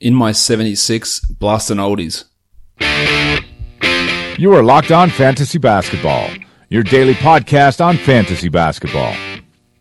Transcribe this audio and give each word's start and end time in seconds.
in 0.00 0.14
my 0.14 0.32
76, 0.32 1.20
blasting 1.20 1.78
oldies. 1.78 2.24
You 4.38 4.52
are 4.54 4.62
Locked 4.62 4.90
On 4.90 5.08
Fantasy 5.08 5.58
Basketball, 5.58 6.30
your 6.68 6.82
daily 6.82 7.14
podcast 7.14 7.84
on 7.84 7.96
fantasy 7.96 8.48
basketball. 8.48 9.14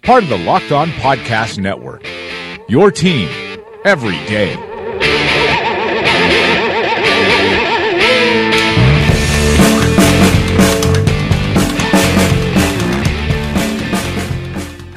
Part 0.03 0.23
of 0.23 0.29
the 0.29 0.37
Locked 0.37 0.71
On 0.71 0.89
Podcast 0.89 1.57
Network. 1.57 2.05
Your 2.69 2.91
team 2.91 3.27
every 3.83 4.17
day. 4.27 4.55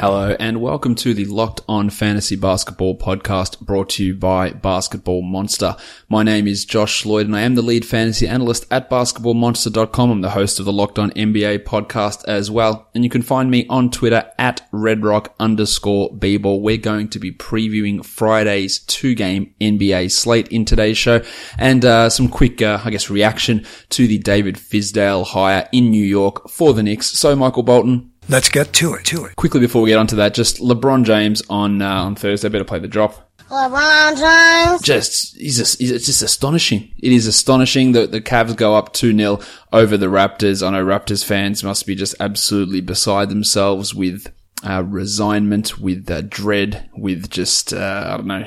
Hello 0.00 0.36
and 0.38 0.60
welcome 0.60 0.94
to 0.94 1.12
the 1.12 1.24
Locked 1.24 1.60
On 1.68 1.90
Fantasy 1.90 2.36
Basketball 2.36 2.96
podcast 2.96 3.58
brought 3.58 3.88
to 3.90 4.04
you 4.04 4.14
by 4.14 4.50
Basketball 4.50 5.22
Monster. 5.22 5.74
My 6.08 6.22
name 6.22 6.46
is 6.46 6.64
Josh 6.64 7.04
Lloyd 7.04 7.27
and 7.27 7.34
I 7.34 7.40
am 7.40 7.56
the 7.56 7.62
lead 7.62 7.84
fantasy 7.84 8.28
analyst 8.28 8.64
at 8.70 8.88
basketballmonster.com. 8.88 10.10
I'm 10.12 10.20
the 10.20 10.30
host 10.30 10.60
of 10.60 10.66
the 10.66 10.73
Locked 10.73 11.00
On 11.00 11.10
NBA 11.10 11.64
podcast 11.64 12.24
as 12.28 12.48
well. 12.48 12.88
And 12.95 13.02
you 13.02 13.10
can 13.10 13.23
find 13.23 13.50
me 13.50 13.66
on 13.68 13.90
Twitter 13.90 14.30
at 14.38 14.70
redrock 14.70 15.30
underscore 15.40 16.12
bball. 16.12 16.60
We're 16.60 16.76
going 16.76 17.09
to 17.09 17.18
be 17.18 17.32
previewing 17.32 18.06
Friday's 18.06 18.78
two 18.78 19.16
game 19.16 19.52
NBA 19.60 20.12
slate 20.12 20.46
in 20.46 20.65
today's 20.65 20.96
show 20.96 21.23
and 21.59 21.84
uh, 21.84 22.09
some 22.09 22.28
quick, 22.28 22.62
uh, 22.62 22.80
I 22.84 22.90
guess, 22.90 23.10
reaction 23.10 23.66
to 23.88 24.06
the 24.06 24.18
David 24.18 24.59
Fizdale 24.59 25.26
hire 25.26 25.68
in 25.73 25.90
New 25.90 26.04
York 26.04 26.48
for 26.48 26.73
the 26.73 26.84
Knicks. 26.84 27.18
So 27.18 27.34
Michael 27.34 27.65
Bolton, 27.65 28.12
Let's 28.28 28.48
get 28.50 28.73
to 28.74 28.95
it. 28.95 29.05
To 29.06 29.24
it. 29.24 29.37
Quickly 29.37 29.60
before 29.60 29.82
we 29.82 29.91
get 29.91 29.98
onto 29.98 30.16
that, 30.16 30.34
just 30.34 30.59
LeBron 30.59 31.05
James 31.05 31.42
on 31.48 31.80
uh, 31.80 32.05
on 32.05 32.14
Thursday. 32.14 32.48
Better 32.48 32.64
play 32.64 32.78
the 32.78 32.88
drop. 32.88 33.30
LeBron 33.48 34.18
James. 34.18 34.82
Just 34.82 35.37
he's 35.37 35.56
just, 35.56 35.78
he's, 35.78 35.91
it's 35.91 36.06
just 36.06 36.23
astonishing. 36.23 36.92
It 36.98 37.12
is 37.12 37.27
astonishing 37.27 37.92
that 37.92 38.12
the 38.12 38.20
Cavs 38.20 38.54
go 38.54 38.74
up 38.74 38.93
two 38.93 39.16
0 39.16 39.40
over 39.73 39.96
the 39.96 40.06
Raptors. 40.06 40.66
I 40.66 40.71
know 40.71 40.84
Raptors 40.84 41.24
fans 41.24 41.65
must 41.65 41.87
be 41.87 41.95
just 41.95 42.15
absolutely 42.21 42.82
beside 42.82 43.30
themselves 43.30 43.95
with 43.95 44.30
uh, 44.62 44.82
resignment, 44.84 45.79
with 45.79 46.10
uh, 46.10 46.21
dread, 46.21 46.90
with 46.95 47.30
just 47.30 47.73
uh, 47.73 48.10
I 48.10 48.16
don't 48.18 48.26
know 48.26 48.46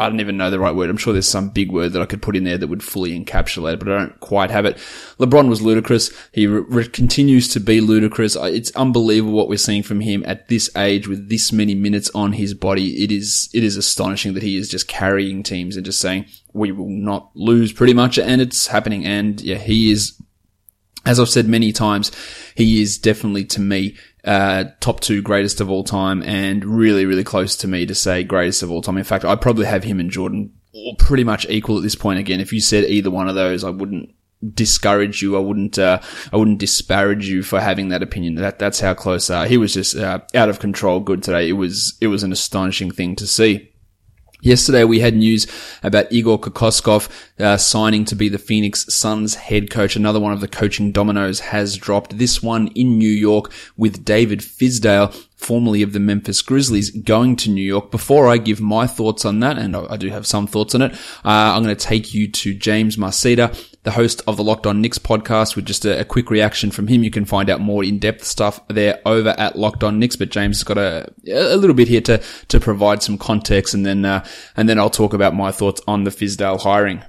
I 0.00 0.08
don't 0.08 0.20
even 0.20 0.38
know 0.38 0.48
the 0.50 0.58
right 0.58 0.74
word. 0.74 0.88
I'm 0.88 0.96
sure 0.96 1.12
there's 1.12 1.28
some 1.28 1.50
big 1.50 1.70
word 1.70 1.92
that 1.92 2.00
I 2.00 2.06
could 2.06 2.22
put 2.22 2.34
in 2.34 2.44
there 2.44 2.56
that 2.56 2.68
would 2.68 2.82
fully 2.82 3.10
encapsulate 3.10 3.74
it, 3.74 3.80
but 3.80 3.88
I 3.90 3.98
don't 3.98 4.18
quite 4.20 4.50
have 4.50 4.64
it. 4.64 4.78
LeBron 5.18 5.50
was 5.50 5.60
ludicrous. 5.60 6.10
He 6.32 6.46
re- 6.46 6.88
continues 6.88 7.48
to 7.48 7.60
be 7.60 7.82
ludicrous. 7.82 8.34
It's 8.34 8.74
unbelievable 8.74 9.34
what 9.34 9.50
we're 9.50 9.58
seeing 9.58 9.82
from 9.82 10.00
him 10.00 10.24
at 10.26 10.48
this 10.48 10.74
age 10.74 11.06
with 11.06 11.28
this 11.28 11.52
many 11.52 11.74
minutes 11.74 12.10
on 12.14 12.32
his 12.32 12.54
body. 12.54 13.04
It 13.04 13.12
is, 13.12 13.50
it 13.52 13.62
is 13.62 13.76
astonishing 13.76 14.32
that 14.32 14.42
he 14.42 14.56
is 14.56 14.70
just 14.70 14.88
carrying 14.88 15.42
teams 15.42 15.76
and 15.76 15.84
just 15.84 16.00
saying, 16.00 16.24
we 16.54 16.72
will 16.72 16.88
not 16.88 17.30
lose 17.34 17.70
pretty 17.70 17.92
much. 17.92 18.18
And 18.18 18.40
it's 18.40 18.68
happening. 18.68 19.04
And 19.04 19.38
yeah, 19.42 19.58
he 19.58 19.92
is, 19.92 20.18
as 21.04 21.20
I've 21.20 21.28
said 21.28 21.46
many 21.46 21.72
times, 21.72 22.10
he 22.54 22.80
is 22.80 22.96
definitely 22.96 23.44
to 23.44 23.60
me 23.60 23.96
uh, 24.24 24.64
top 24.80 25.00
two 25.00 25.22
greatest 25.22 25.60
of 25.60 25.70
all 25.70 25.84
time 25.84 26.22
and 26.22 26.64
really, 26.64 27.06
really 27.06 27.24
close 27.24 27.56
to 27.56 27.68
me 27.68 27.86
to 27.86 27.94
say 27.94 28.22
greatest 28.22 28.62
of 28.62 28.70
all 28.70 28.82
time. 28.82 28.98
In 28.98 29.04
fact, 29.04 29.24
I 29.24 29.36
probably 29.36 29.66
have 29.66 29.84
him 29.84 30.00
and 30.00 30.10
Jordan 30.10 30.52
pretty 30.98 31.24
much 31.24 31.48
equal 31.48 31.76
at 31.76 31.82
this 31.82 31.94
point. 31.94 32.20
Again, 32.20 32.40
if 32.40 32.52
you 32.52 32.60
said 32.60 32.84
either 32.84 33.10
one 33.10 33.28
of 33.28 33.34
those, 33.34 33.64
I 33.64 33.70
wouldn't 33.70 34.14
discourage 34.54 35.20
you. 35.20 35.36
I 35.36 35.40
wouldn't, 35.40 35.78
uh, 35.78 36.00
I 36.32 36.36
wouldn't 36.36 36.58
disparage 36.58 37.28
you 37.28 37.42
for 37.42 37.60
having 37.60 37.88
that 37.88 38.02
opinion. 38.02 38.36
That, 38.36 38.58
that's 38.58 38.80
how 38.80 38.94
close, 38.94 39.28
uh, 39.28 39.44
he 39.44 39.58
was 39.58 39.74
just, 39.74 39.96
uh, 39.96 40.20
out 40.34 40.48
of 40.48 40.60
control 40.60 41.00
good 41.00 41.22
today. 41.22 41.48
It 41.48 41.54
was, 41.54 41.98
it 42.00 42.06
was 42.06 42.22
an 42.22 42.32
astonishing 42.32 42.90
thing 42.90 43.16
to 43.16 43.26
see. 43.26 43.69
Yesterday 44.42 44.84
we 44.84 45.00
had 45.00 45.14
news 45.14 45.46
about 45.82 46.10
Igor 46.10 46.40
Kokoskov 46.40 47.08
uh, 47.38 47.56
signing 47.56 48.04
to 48.06 48.14
be 48.14 48.28
the 48.28 48.38
Phoenix 48.38 48.92
Suns 48.92 49.34
head 49.34 49.70
coach. 49.70 49.96
Another 49.96 50.20
one 50.20 50.32
of 50.32 50.40
the 50.40 50.48
coaching 50.48 50.92
dominoes 50.92 51.40
has 51.40 51.76
dropped. 51.76 52.18
This 52.18 52.42
one 52.42 52.68
in 52.68 52.98
New 52.98 53.10
York 53.10 53.52
with 53.76 54.04
David 54.04 54.40
Fizdale, 54.40 55.14
formerly 55.36 55.82
of 55.82 55.92
the 55.92 56.00
Memphis 56.00 56.42
Grizzlies, 56.42 56.90
going 56.90 57.36
to 57.36 57.50
New 57.50 57.62
York. 57.62 57.90
Before 57.90 58.28
I 58.28 58.38
give 58.38 58.60
my 58.60 58.86
thoughts 58.86 59.24
on 59.24 59.40
that, 59.40 59.58
and 59.58 59.76
I 59.76 59.96
do 59.96 60.08
have 60.08 60.26
some 60.26 60.46
thoughts 60.46 60.74
on 60.74 60.82
it, 60.82 60.92
uh, 61.24 61.54
I'm 61.54 61.62
going 61.62 61.74
to 61.74 61.86
take 61.86 62.14
you 62.14 62.30
to 62.30 62.54
James 62.54 62.96
Marcita, 62.96 63.54
the 63.82 63.92
host 63.92 64.20
of 64.26 64.36
the 64.36 64.44
Locked 64.44 64.66
On 64.66 64.80
Knicks 64.80 64.98
podcast 64.98 65.56
with 65.56 65.64
just 65.64 65.84
a, 65.84 66.00
a, 66.00 66.04
quick 66.04 66.30
reaction 66.30 66.70
from 66.70 66.88
him. 66.88 67.02
You 67.02 67.10
can 67.10 67.24
find 67.24 67.48
out 67.48 67.60
more 67.60 67.82
in-depth 67.82 68.24
stuff 68.24 68.60
there 68.68 69.00
over 69.06 69.30
at 69.30 69.56
Locked 69.56 69.82
On 69.82 69.98
Knicks, 69.98 70.16
but 70.16 70.30
James 70.30 70.58
has 70.58 70.64
got 70.64 70.76
a, 70.76 71.10
a 71.26 71.56
little 71.56 71.74
bit 71.74 71.88
here 71.88 72.02
to, 72.02 72.22
to 72.48 72.60
provide 72.60 73.02
some 73.02 73.16
context 73.16 73.72
and 73.72 73.86
then, 73.86 74.04
uh, 74.04 74.24
and 74.56 74.68
then 74.68 74.78
I'll 74.78 74.90
talk 74.90 75.14
about 75.14 75.34
my 75.34 75.50
thoughts 75.50 75.80
on 75.88 76.04
the 76.04 76.10
Fizdale 76.10 76.60
hiring. 76.60 77.02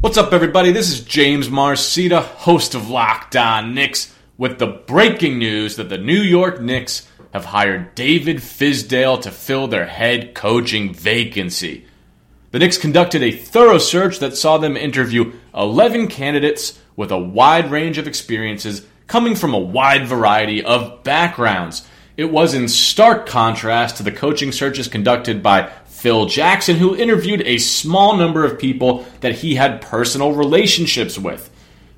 What's 0.00 0.18
up, 0.18 0.32
everybody? 0.32 0.70
This 0.70 0.90
is 0.90 1.00
James 1.00 1.48
Marcita, 1.48 2.22
host 2.22 2.74
of 2.74 2.90
Locked 2.90 3.34
On 3.34 3.74
Knicks, 3.74 4.14
with 4.36 4.58
the 4.58 4.66
breaking 4.66 5.38
news 5.38 5.76
that 5.76 5.88
the 5.88 5.98
New 5.98 6.20
York 6.20 6.60
Knicks 6.60 7.08
have 7.32 7.46
hired 7.46 7.94
David 7.96 8.36
Fizdale 8.36 9.20
to 9.22 9.30
fill 9.32 9.66
their 9.66 9.86
head 9.86 10.34
coaching 10.34 10.94
vacancy. 10.94 11.86
The 12.54 12.60
Knicks 12.60 12.78
conducted 12.78 13.20
a 13.20 13.32
thorough 13.32 13.78
search 13.78 14.20
that 14.20 14.36
saw 14.36 14.58
them 14.58 14.76
interview 14.76 15.32
11 15.56 16.06
candidates 16.06 16.78
with 16.94 17.10
a 17.10 17.18
wide 17.18 17.72
range 17.72 17.98
of 17.98 18.06
experiences 18.06 18.86
coming 19.08 19.34
from 19.34 19.54
a 19.54 19.58
wide 19.58 20.06
variety 20.06 20.62
of 20.62 21.02
backgrounds. 21.02 21.84
It 22.16 22.26
was 22.26 22.54
in 22.54 22.68
stark 22.68 23.26
contrast 23.26 23.96
to 23.96 24.04
the 24.04 24.12
coaching 24.12 24.52
searches 24.52 24.86
conducted 24.86 25.42
by 25.42 25.72
Phil 25.86 26.26
Jackson, 26.26 26.76
who 26.76 26.94
interviewed 26.94 27.42
a 27.42 27.58
small 27.58 28.16
number 28.16 28.44
of 28.44 28.56
people 28.56 29.04
that 29.18 29.34
he 29.34 29.56
had 29.56 29.80
personal 29.82 30.32
relationships 30.32 31.18
with. 31.18 31.50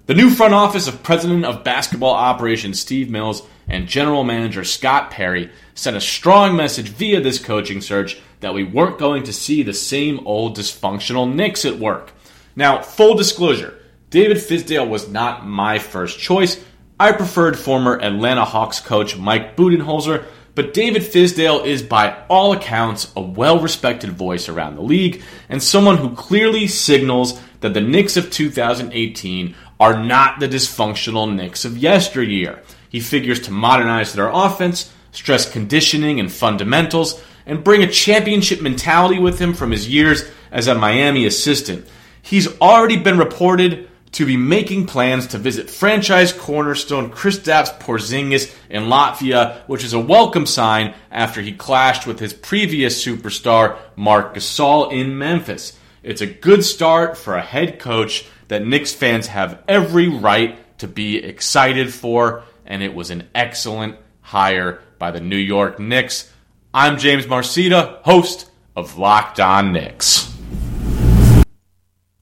The 0.06 0.14
new 0.14 0.30
front 0.30 0.54
office 0.54 0.88
of 0.88 1.02
President 1.02 1.44
of 1.44 1.64
Basketball 1.64 2.14
Operations 2.14 2.80
Steve 2.80 3.10
Mills 3.10 3.42
and 3.68 3.88
General 3.88 4.24
Manager 4.24 4.64
Scott 4.64 5.10
Perry 5.10 5.50
sent 5.74 5.98
a 5.98 6.00
strong 6.00 6.56
message 6.56 6.88
via 6.88 7.20
this 7.20 7.38
coaching 7.38 7.82
search 7.82 8.18
that 8.46 8.54
we 8.54 8.62
weren't 8.62 8.96
going 8.96 9.24
to 9.24 9.32
see 9.32 9.64
the 9.64 9.74
same 9.74 10.24
old 10.24 10.56
dysfunctional 10.56 11.34
Knicks 11.34 11.64
at 11.64 11.80
work. 11.80 12.12
Now, 12.54 12.80
full 12.80 13.16
disclosure, 13.16 13.76
David 14.10 14.36
Fizdale 14.36 14.88
was 14.88 15.08
not 15.08 15.44
my 15.44 15.80
first 15.80 16.20
choice. 16.20 16.64
I 17.00 17.10
preferred 17.10 17.58
former 17.58 18.00
Atlanta 18.00 18.44
Hawks 18.44 18.78
coach 18.78 19.16
Mike 19.16 19.56
Budenholzer, 19.56 20.26
but 20.54 20.72
David 20.72 21.02
Fizdale 21.02 21.66
is 21.66 21.82
by 21.82 22.24
all 22.28 22.52
accounts 22.52 23.10
a 23.16 23.20
well 23.20 23.58
respected 23.58 24.10
voice 24.10 24.48
around 24.48 24.76
the 24.76 24.82
league 24.82 25.24
and 25.48 25.60
someone 25.60 25.96
who 25.96 26.14
clearly 26.14 26.68
signals 26.68 27.40
that 27.62 27.74
the 27.74 27.80
Knicks 27.80 28.16
of 28.16 28.30
2018 28.30 29.56
are 29.80 30.04
not 30.04 30.38
the 30.38 30.46
dysfunctional 30.46 31.34
Knicks 31.34 31.64
of 31.64 31.76
yesteryear. 31.76 32.62
He 32.88 33.00
figures 33.00 33.40
to 33.40 33.50
modernize 33.50 34.12
their 34.12 34.30
offense, 34.32 34.92
stress 35.10 35.50
conditioning 35.50 36.20
and 36.20 36.30
fundamentals, 36.30 37.20
and 37.46 37.64
bring 37.64 37.82
a 37.82 37.90
championship 37.90 38.60
mentality 38.60 39.18
with 39.18 39.38
him 39.38 39.54
from 39.54 39.70
his 39.70 39.88
years 39.88 40.24
as 40.50 40.66
a 40.66 40.74
Miami 40.74 41.26
assistant. 41.26 41.86
He's 42.20 42.60
already 42.60 42.96
been 42.96 43.18
reported 43.18 43.88
to 44.12 44.26
be 44.26 44.36
making 44.36 44.86
plans 44.86 45.26
to 45.28 45.38
visit 45.38 45.68
franchise 45.68 46.32
cornerstone 46.32 47.10
Kristaps 47.10 47.78
Porzingis 47.78 48.54
in 48.70 48.84
Latvia, 48.84 49.58
which 49.68 49.84
is 49.84 49.92
a 49.92 50.00
welcome 50.00 50.46
sign 50.46 50.94
after 51.10 51.42
he 51.42 51.52
clashed 51.52 52.06
with 52.06 52.18
his 52.18 52.32
previous 52.32 53.04
superstar 53.04 53.76
Marc 53.94 54.34
Gasol 54.34 54.90
in 54.92 55.18
Memphis. 55.18 55.78
It's 56.02 56.20
a 56.20 56.26
good 56.26 56.64
start 56.64 57.16
for 57.16 57.36
a 57.36 57.42
head 57.42 57.78
coach 57.78 58.24
that 58.48 58.64
Knicks 58.64 58.94
fans 58.94 59.26
have 59.26 59.62
every 59.68 60.08
right 60.08 60.78
to 60.78 60.88
be 60.88 61.18
excited 61.22 61.92
for, 61.92 62.42
and 62.64 62.82
it 62.82 62.94
was 62.94 63.10
an 63.10 63.28
excellent 63.34 63.96
hire 64.20 64.80
by 64.98 65.10
the 65.10 65.20
New 65.20 65.36
York 65.36 65.78
Knicks. 65.78 66.32
I'm 66.78 66.98
James 66.98 67.24
Marcita, 67.24 68.02
host 68.02 68.50
of 68.76 68.98
Locked 68.98 69.40
On 69.40 69.72
Knicks. 69.72 70.30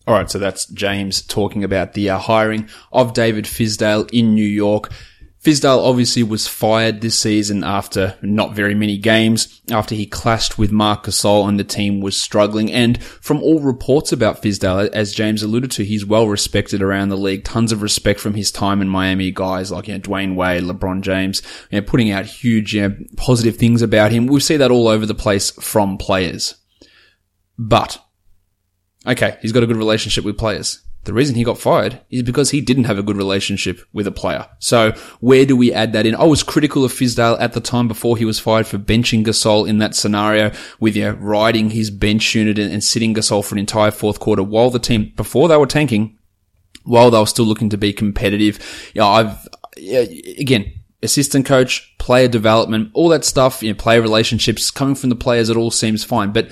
All 0.06 0.14
right, 0.14 0.30
so 0.30 0.38
that's 0.38 0.66
James 0.66 1.22
talking 1.22 1.64
about 1.64 1.94
the 1.94 2.10
uh, 2.10 2.18
hiring 2.18 2.68
of 2.92 3.14
David 3.14 3.46
Fizdale 3.46 4.08
in 4.12 4.32
New 4.32 4.46
York. 4.46 4.92
Fizdale 5.44 5.84
obviously 5.84 6.22
was 6.22 6.48
fired 6.48 7.02
this 7.02 7.18
season 7.18 7.64
after 7.64 8.16
not 8.22 8.54
very 8.54 8.74
many 8.74 8.96
games, 8.96 9.60
after 9.70 9.94
he 9.94 10.06
clashed 10.06 10.56
with 10.56 10.72
Marc 10.72 11.04
Gasol 11.04 11.46
and 11.46 11.60
the 11.60 11.64
team 11.64 12.00
was 12.00 12.18
struggling. 12.18 12.72
And 12.72 13.02
from 13.04 13.42
all 13.42 13.60
reports 13.60 14.10
about 14.10 14.40
Fizdale, 14.40 14.88
as 14.94 15.12
James 15.12 15.42
alluded 15.42 15.70
to, 15.72 15.84
he's 15.84 16.06
well 16.06 16.28
respected 16.28 16.80
around 16.80 17.10
the 17.10 17.18
league. 17.18 17.44
Tons 17.44 17.72
of 17.72 17.82
respect 17.82 18.20
from 18.20 18.32
his 18.32 18.50
time 18.50 18.80
in 18.80 18.88
Miami. 18.88 19.30
Guys 19.30 19.70
like 19.70 19.86
you 19.86 19.92
know, 19.92 20.00
Dwyane 20.00 20.34
Wade, 20.34 20.62
LeBron 20.62 21.02
James, 21.02 21.42
you 21.70 21.78
know, 21.78 21.86
putting 21.86 22.10
out 22.10 22.24
huge 22.24 22.74
you 22.74 22.88
know, 22.88 22.96
positive 23.18 23.56
things 23.56 23.82
about 23.82 24.12
him. 24.12 24.26
We 24.26 24.40
see 24.40 24.56
that 24.56 24.70
all 24.70 24.88
over 24.88 25.04
the 25.04 25.14
place 25.14 25.50
from 25.50 25.98
players. 25.98 26.54
But, 27.58 28.02
okay, 29.06 29.36
he's 29.42 29.52
got 29.52 29.62
a 29.62 29.66
good 29.66 29.76
relationship 29.76 30.24
with 30.24 30.38
players. 30.38 30.80
The 31.04 31.12
reason 31.12 31.34
he 31.34 31.44
got 31.44 31.58
fired 31.58 32.00
is 32.10 32.22
because 32.22 32.50
he 32.50 32.60
didn't 32.60 32.84
have 32.84 32.98
a 32.98 33.02
good 33.02 33.16
relationship 33.16 33.80
with 33.92 34.06
a 34.06 34.12
player. 34.12 34.48
So 34.58 34.92
where 35.20 35.44
do 35.44 35.56
we 35.56 35.72
add 35.72 35.92
that 35.92 36.06
in? 36.06 36.14
Oh, 36.14 36.20
I 36.20 36.24
was 36.24 36.42
critical 36.42 36.84
of 36.84 36.92
Fizdale 36.92 37.40
at 37.40 37.52
the 37.52 37.60
time 37.60 37.88
before 37.88 38.16
he 38.16 38.24
was 38.24 38.40
fired 38.40 38.66
for 38.66 38.78
benching 38.78 39.24
Gasol 39.24 39.68
in 39.68 39.78
that 39.78 39.94
scenario 39.94 40.50
with, 40.80 40.96
you 40.96 41.04
know, 41.04 41.12
riding 41.12 41.70
his 41.70 41.90
bench 41.90 42.34
unit 42.34 42.58
and, 42.58 42.72
and 42.72 42.82
sitting 42.82 43.14
Gasol 43.14 43.44
for 43.44 43.54
an 43.54 43.58
entire 43.58 43.90
fourth 43.90 44.18
quarter 44.18 44.42
while 44.42 44.70
the 44.70 44.78
team, 44.78 45.12
before 45.14 45.48
they 45.48 45.56
were 45.56 45.66
tanking, 45.66 46.18
while 46.84 47.10
they 47.10 47.18
were 47.18 47.26
still 47.26 47.44
looking 47.44 47.70
to 47.70 47.76
be 47.76 47.92
competitive. 47.92 48.90
You 48.94 49.02
know, 49.02 49.08
I've, 49.08 49.48
again, 49.76 50.72
assistant 51.02 51.44
coach, 51.44 51.94
player 51.98 52.28
development, 52.28 52.90
all 52.94 53.10
that 53.10 53.24
stuff, 53.24 53.62
you 53.62 53.72
know, 53.72 53.78
player 53.78 54.00
relationships 54.00 54.70
coming 54.70 54.94
from 54.94 55.10
the 55.10 55.16
players, 55.16 55.50
it 55.50 55.56
all 55.56 55.70
seems 55.70 56.02
fine. 56.02 56.32
But 56.32 56.50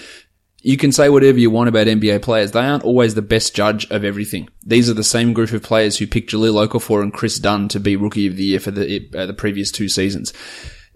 you 0.63 0.77
can 0.77 0.93
say 0.93 1.09
whatever 1.09 1.39
you 1.39 1.51
want 1.51 1.69
about 1.69 1.89
NBA 1.89 2.23
players. 2.23 2.53
They 2.53 2.61
aren't 2.61 2.85
always 2.85 3.15
the 3.15 3.23
best 3.23 3.55
judge 3.55 3.91
of 3.91 4.05
everything. 4.05 4.49
These 4.65 4.89
are 4.89 4.95
the 4.95 5.05
same 5.05 5.33
group 5.33 5.53
of 5.53 5.63
players 5.63 5.99
who 5.99 6.07
picked 6.07 6.31
Jahlil 6.31 6.67
Okafor 6.67 7.03
and 7.03 7.13
Kris 7.13 7.39
Dunn 7.39 7.69
to 7.69 7.81
be 7.81 7.97
rookie 7.97 8.29
of 8.29 8.37
the 8.37 8.45
year 8.45 8.61
for 8.61 8.71
the, 8.71 9.09
uh, 9.15 9.27
the 9.27 9.35
previous 9.35 9.73
two 9.73 9.89
seasons. 9.89 10.33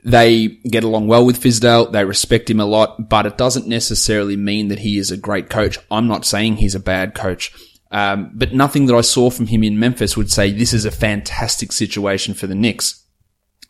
They 0.04 0.46
get 0.70 0.84
along 0.84 1.08
well 1.08 1.26
with 1.26 1.42
Fizdale. 1.42 1.90
They 1.90 2.04
respect 2.04 2.48
him 2.48 2.60
a 2.60 2.64
lot, 2.64 3.08
but 3.08 3.26
it 3.26 3.36
doesn't 3.36 3.66
necessarily 3.66 4.36
mean 4.36 4.68
that 4.68 4.78
he 4.78 4.98
is 4.98 5.10
a 5.10 5.16
great 5.16 5.50
coach. 5.50 5.78
I'm 5.90 6.06
not 6.06 6.24
saying 6.24 6.56
he's 6.56 6.76
a 6.76 6.80
bad 6.80 7.14
coach. 7.14 7.52
Um, 7.90 8.30
but 8.34 8.52
nothing 8.52 8.86
that 8.86 8.94
I 8.94 9.00
saw 9.00 9.30
from 9.30 9.48
him 9.48 9.64
in 9.64 9.80
Memphis 9.80 10.16
would 10.16 10.30
say 10.30 10.52
this 10.52 10.72
is 10.72 10.84
a 10.84 10.92
fantastic 10.92 11.72
situation 11.72 12.34
for 12.34 12.46
the 12.46 12.54
Knicks. 12.54 13.05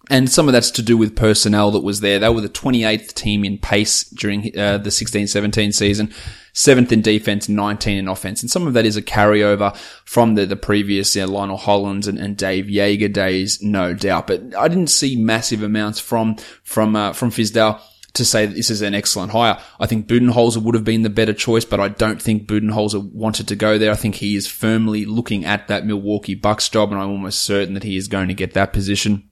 And 0.09 0.31
some 0.31 0.47
of 0.47 0.53
that's 0.53 0.71
to 0.73 0.83
do 0.83 0.97
with 0.97 1.17
personnel 1.17 1.73
that 1.73 1.81
was 1.81 2.01
there. 2.01 2.21
They 2.21 2.29
were 2.29 2.41
the 2.41 2.49
28th 2.49 3.13
team 3.15 3.45
in 3.45 3.59
pace 3.59 4.05
during 4.05 4.57
uh, 4.57 4.79
the 4.79 4.91
16-17 4.91 5.75
season, 5.75 6.13
seventh 6.53 6.93
in 6.93 7.03
defense, 7.03 7.49
19 7.49 7.99
in 7.99 8.07
offense. 8.09 8.41
And 8.41 8.51
some 8.51 8.69
of 8.69 8.75
that 8.75 8.87
is 8.87 8.97
a 8.97 9.03
carryover 9.03 9.77
from 10.05 10.37
the, 10.37 10.47
the 10.47 10.55
previous 10.55 11.17
you 11.17 11.23
know, 11.23 11.33
Lionel 11.33 11.57
Hollins 11.57 12.07
and, 12.07 12.19
and 12.19 12.37
Dave 12.37 12.67
Joerger 12.67 13.13
days, 13.13 13.61
no 13.61 13.95
doubt. 13.95 14.29
But 14.29 14.55
I 14.55 14.69
didn't 14.69 14.91
see 14.91 15.17
massive 15.17 15.65
amounts 15.65 15.99
from, 15.99 16.37
from, 16.63 16.95
uh, 16.95 17.13
from 17.13 17.31
Fizdale 17.31 17.81
to 18.17 18.25
say 18.25 18.47
that 18.47 18.55
this 18.55 18.71
is 18.71 18.83
an 18.83 18.95
excellent 18.95 19.33
hire. 19.33 19.61
I 19.81 19.87
think 19.87 20.07
Budenholzer 20.07 20.63
would 20.63 20.75
have 20.75 20.85
been 20.85 21.03
the 21.03 21.11
better 21.11 21.35
choice, 21.35 21.65
but 21.65 21.81
I 21.81 21.89
don't 21.89 22.23
think 22.23 22.47
Budenholzer 22.47 23.13
wanted 23.13 23.49
to 23.49 23.57
go 23.57 23.77
there. 23.77 23.91
I 23.91 23.97
think 23.97 24.15
he 24.17 24.37
is 24.37 24.47
firmly 24.47 25.05
looking 25.05 25.45
at 25.45 25.69
that 25.69 25.85
Milwaukee 25.85 26.35
Bucks 26.35 26.69
job, 26.69 26.93
and 26.93 27.01
I'm 27.01 27.11
almost 27.11 27.43
certain 27.43 27.75
that 27.75 27.83
he 27.83 27.97
is 27.97 28.09
going 28.09 28.29
to 28.29 28.35
get 28.35 28.55
that 28.55 28.73
position. 28.73 29.29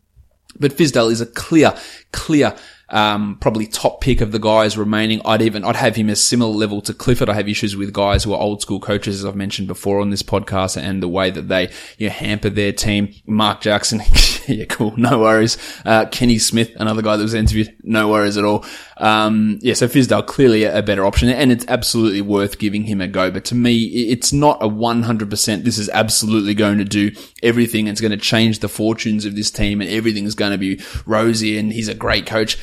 But 0.58 0.72
Fizdale 0.72 1.10
is 1.10 1.20
a 1.20 1.26
clear, 1.26 1.74
clear, 2.12 2.54
um, 2.90 3.38
probably 3.40 3.66
top 3.66 4.00
pick 4.00 4.20
of 4.20 4.32
the 4.32 4.38
guys 4.38 4.76
remaining. 4.76 5.20
I'd 5.24 5.42
even, 5.42 5.64
I'd 5.64 5.76
have 5.76 5.96
him 5.96 6.08
a 6.08 6.16
similar 6.16 6.52
level 6.52 6.80
to 6.82 6.94
Clifford. 6.94 7.28
I 7.28 7.34
have 7.34 7.48
issues 7.48 7.76
with 7.76 7.92
guys 7.92 8.24
who 8.24 8.32
are 8.32 8.40
old 8.40 8.62
school 8.62 8.80
coaches, 8.80 9.18
as 9.18 9.24
I've 9.24 9.36
mentioned 9.36 9.68
before 9.68 10.00
on 10.00 10.10
this 10.10 10.22
podcast 10.22 10.80
and 10.80 11.02
the 11.02 11.08
way 11.08 11.30
that 11.30 11.48
they, 11.48 11.70
you 11.98 12.08
know, 12.08 12.14
hamper 12.14 12.50
their 12.50 12.72
team. 12.72 13.12
Mark 13.26 13.60
Jackson, 13.60 14.00
yeah, 14.48 14.64
cool. 14.66 14.94
No 14.96 15.20
worries. 15.20 15.56
Uh, 15.84 16.06
Kenny 16.06 16.38
Smith, 16.38 16.72
another 16.76 17.02
guy 17.02 17.16
that 17.16 17.22
was 17.22 17.34
interviewed. 17.34 17.74
No 17.82 18.08
worries 18.08 18.36
at 18.36 18.44
all. 18.44 18.64
Um, 18.96 19.58
yeah, 19.62 19.74
so 19.74 19.88
Fizdale 19.88 20.26
clearly 20.26 20.64
a 20.64 20.82
better 20.82 21.04
option 21.04 21.28
and 21.28 21.50
it's 21.50 21.64
absolutely 21.68 22.20
worth 22.20 22.58
giving 22.58 22.84
him 22.84 23.00
a 23.00 23.08
go. 23.08 23.30
But 23.30 23.44
to 23.46 23.54
me, 23.54 23.84
it's 23.84 24.32
not 24.32 24.62
a 24.62 24.68
100%. 24.68 25.64
This 25.64 25.78
is 25.78 25.88
absolutely 25.90 26.54
going 26.54 26.78
to 26.78 26.84
do 26.84 27.12
everything. 27.42 27.86
It's 27.86 28.00
going 28.00 28.10
to 28.10 28.16
change 28.16 28.58
the 28.58 28.68
fortunes 28.68 29.24
of 29.24 29.36
this 29.36 29.50
team 29.50 29.80
and 29.80 29.90
everything's 29.90 30.34
going 30.34 30.52
to 30.52 30.58
be 30.58 30.80
rosy 31.06 31.58
and 31.58 31.72
he's 31.72 31.88
a 31.88 31.94
great 31.94 32.26
coach. 32.26 32.58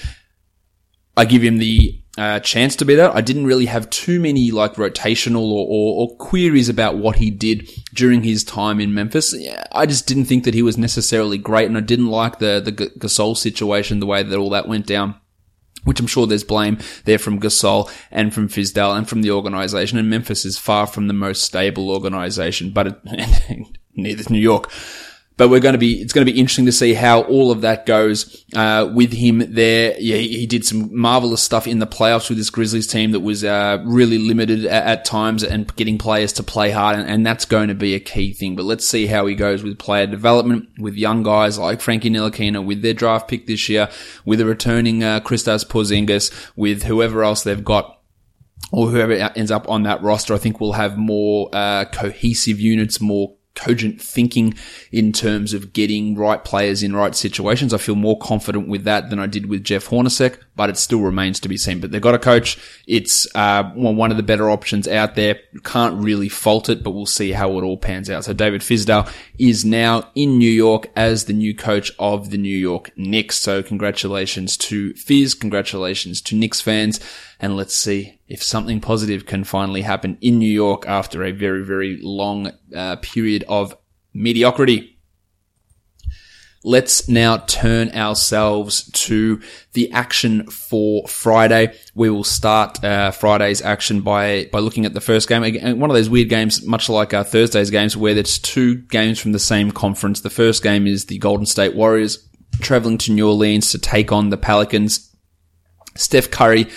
I 1.17 1.25
give 1.25 1.41
him 1.41 1.57
the 1.57 2.00
uh, 2.17 2.39
chance 2.41 2.75
to 2.75 2.85
be 2.85 2.95
that. 2.95 3.15
I 3.15 3.21
didn't 3.21 3.45
really 3.45 3.67
have 3.67 3.89
too 3.89 4.19
many 4.19 4.51
like 4.51 4.75
rotational 4.75 5.49
or, 5.51 5.65
or, 5.69 6.01
or, 6.01 6.17
queries 6.17 6.67
about 6.67 6.97
what 6.97 7.15
he 7.15 7.31
did 7.31 7.69
during 7.93 8.23
his 8.23 8.43
time 8.43 8.81
in 8.81 8.93
Memphis. 8.93 9.33
I 9.71 9.85
just 9.85 10.07
didn't 10.07 10.25
think 10.25 10.43
that 10.43 10.53
he 10.53 10.61
was 10.61 10.77
necessarily 10.77 11.37
great, 11.37 11.67
and 11.67 11.77
I 11.77 11.81
didn't 11.81 12.07
like 12.07 12.39
the 12.39 12.61
the 12.63 12.73
Gasol 12.73 13.37
situation, 13.37 14.01
the 14.01 14.05
way 14.05 14.23
that 14.23 14.37
all 14.37 14.49
that 14.49 14.67
went 14.67 14.87
down. 14.87 15.15
Which 15.83 15.99
I'm 15.99 16.05
sure 16.05 16.27
there's 16.27 16.43
blame 16.43 16.77
there 17.05 17.17
from 17.17 17.39
Gasol 17.39 17.91
and 18.11 18.31
from 18.31 18.49
Fizdale 18.49 18.95
and 18.95 19.09
from 19.09 19.23
the 19.23 19.31
organization. 19.31 19.97
And 19.97 20.11
Memphis 20.11 20.45
is 20.45 20.59
far 20.59 20.85
from 20.85 21.07
the 21.07 21.13
most 21.13 21.41
stable 21.41 21.89
organization, 21.89 22.69
but 22.69 22.87
it, 22.87 23.67
neither 23.95 24.31
New 24.31 24.37
York. 24.37 24.69
But 25.41 25.49
we're 25.49 25.59
going 25.59 25.73
to 25.73 25.79
be, 25.79 25.99
it's 25.99 26.13
going 26.13 26.23
to 26.23 26.31
be 26.31 26.37
interesting 26.37 26.67
to 26.67 26.71
see 26.71 26.93
how 26.93 27.21
all 27.21 27.49
of 27.49 27.61
that 27.61 27.87
goes, 27.87 28.45
uh, 28.55 28.91
with 28.93 29.11
him 29.11 29.39
there. 29.55 29.95
Yeah, 29.99 30.17
he, 30.17 30.45
did 30.45 30.63
some 30.63 30.95
marvelous 30.95 31.41
stuff 31.41 31.65
in 31.65 31.79
the 31.79 31.87
playoffs 31.87 32.29
with 32.29 32.37
this 32.37 32.51
Grizzlies 32.51 32.85
team 32.85 33.09
that 33.13 33.21
was, 33.21 33.43
uh, 33.43 33.83
really 33.83 34.19
limited 34.19 34.65
at, 34.65 34.85
at, 34.85 35.03
times 35.03 35.43
and 35.43 35.75
getting 35.75 35.97
players 35.97 36.31
to 36.33 36.43
play 36.43 36.69
hard. 36.69 36.99
And, 36.99 37.09
and, 37.09 37.25
that's 37.25 37.45
going 37.45 37.69
to 37.69 37.73
be 37.73 37.95
a 37.95 37.99
key 37.99 38.33
thing. 38.33 38.55
But 38.55 38.65
let's 38.65 38.87
see 38.87 39.07
how 39.07 39.25
he 39.25 39.33
goes 39.33 39.63
with 39.63 39.79
player 39.79 40.05
development 40.05 40.69
with 40.77 40.93
young 40.93 41.23
guys 41.23 41.57
like 41.57 41.81
Frankie 41.81 42.11
Ntilikina 42.11 42.63
with 42.63 42.83
their 42.83 42.93
draft 42.93 43.27
pick 43.27 43.47
this 43.47 43.67
year, 43.67 43.89
with 44.23 44.41
a 44.41 44.45
returning, 44.45 45.03
uh, 45.03 45.21
Kristaps 45.21 45.65
Porzingis, 45.65 46.31
with 46.55 46.83
whoever 46.83 47.23
else 47.23 47.41
they've 47.41 47.65
got 47.65 47.99
or 48.71 48.89
whoever 48.89 49.13
ends 49.13 49.49
up 49.49 49.67
on 49.67 49.81
that 49.83 50.03
roster, 50.03 50.35
I 50.35 50.37
think 50.37 50.59
we'll 50.59 50.73
have 50.73 50.99
more 50.99 51.49
uh, 51.51 51.85
cohesive 51.85 52.59
units, 52.59 53.01
more 53.01 53.37
cogent 53.53 54.01
thinking 54.01 54.53
in 54.91 55.11
terms 55.11 55.53
of 55.53 55.73
getting 55.73 56.15
right 56.15 56.43
players 56.43 56.83
in 56.83 56.95
right 56.95 57.15
situations. 57.15 57.73
I 57.73 57.77
feel 57.77 57.95
more 57.95 58.17
confident 58.17 58.67
with 58.67 58.85
that 58.85 59.09
than 59.09 59.19
I 59.19 59.27
did 59.27 59.47
with 59.47 59.63
Jeff 59.63 59.87
Hornacek, 59.87 60.37
but 60.55 60.69
it 60.69 60.77
still 60.77 61.01
remains 61.01 61.39
to 61.41 61.49
be 61.49 61.57
seen. 61.57 61.79
But 61.79 61.91
they've 61.91 62.01
got 62.01 62.15
a 62.15 62.19
coach. 62.19 62.57
It's 62.87 63.27
uh, 63.35 63.63
one 63.73 64.11
of 64.11 64.17
the 64.17 64.23
better 64.23 64.49
options 64.49 64.87
out 64.87 65.15
there. 65.15 65.39
Can't 65.63 66.01
really 66.01 66.29
fault 66.29 66.69
it, 66.69 66.83
but 66.83 66.91
we'll 66.91 67.05
see 67.05 67.31
how 67.31 67.57
it 67.57 67.63
all 67.63 67.77
pans 67.77 68.09
out. 68.09 68.23
So 68.23 68.33
David 68.33 68.61
Fizdale 68.61 69.11
is 69.37 69.65
now 69.65 70.09
in 70.15 70.37
New 70.37 70.51
York 70.51 70.89
as 70.95 71.25
the 71.25 71.33
new 71.33 71.55
coach 71.55 71.91
of 71.99 72.29
the 72.29 72.37
New 72.37 72.57
York 72.57 72.91
Knicks. 72.95 73.37
So 73.37 73.61
congratulations 73.61 74.55
to 74.57 74.93
Fizz. 74.93 75.33
Congratulations 75.35 76.21
to 76.21 76.35
Knicks 76.35 76.61
fans. 76.61 76.99
And 77.41 77.57
let's 77.57 77.75
see 77.75 78.19
if 78.27 78.43
something 78.43 78.79
positive 78.79 79.25
can 79.25 79.43
finally 79.43 79.81
happen 79.81 80.19
in 80.21 80.37
New 80.37 80.51
York 80.51 80.87
after 80.87 81.23
a 81.23 81.31
very, 81.31 81.65
very 81.65 81.99
long 81.99 82.51
uh, 82.73 82.97
period 82.97 83.43
of 83.49 83.75
mediocrity. 84.13 84.99
Let's 86.63 87.09
now 87.09 87.37
turn 87.37 87.89
ourselves 87.89 88.91
to 88.91 89.41
the 89.73 89.91
action 89.91 90.45
for 90.51 91.07
Friday. 91.07 91.75
We 91.95 92.11
will 92.11 92.23
start 92.23 92.83
uh, 92.83 93.09
Friday's 93.09 93.63
action 93.63 94.01
by 94.01 94.47
by 94.51 94.59
looking 94.59 94.85
at 94.85 94.93
the 94.93 95.01
first 95.01 95.27
game. 95.27 95.41
Again, 95.41 95.79
one 95.79 95.89
of 95.89 95.95
those 95.95 96.11
weird 96.11 96.29
games, 96.29 96.63
much 96.63 96.87
like 96.87 97.15
our 97.15 97.23
Thursday's 97.23 97.71
games, 97.71 97.97
where 97.97 98.13
there's 98.13 98.37
two 98.37 98.75
games 98.75 99.19
from 99.19 99.31
the 99.31 99.39
same 99.39 99.71
conference. 99.71 100.21
The 100.21 100.29
first 100.29 100.61
game 100.61 100.85
is 100.85 101.05
the 101.05 101.17
Golden 101.17 101.47
State 101.47 101.73
Warriors 101.75 102.29
traveling 102.59 102.99
to 102.99 103.11
New 103.11 103.27
Orleans 103.27 103.71
to 103.71 103.79
take 103.79 104.11
on 104.11 104.29
the 104.29 104.37
Pelicans. 104.37 105.07
Steph 105.95 106.29
Curry 106.29 106.67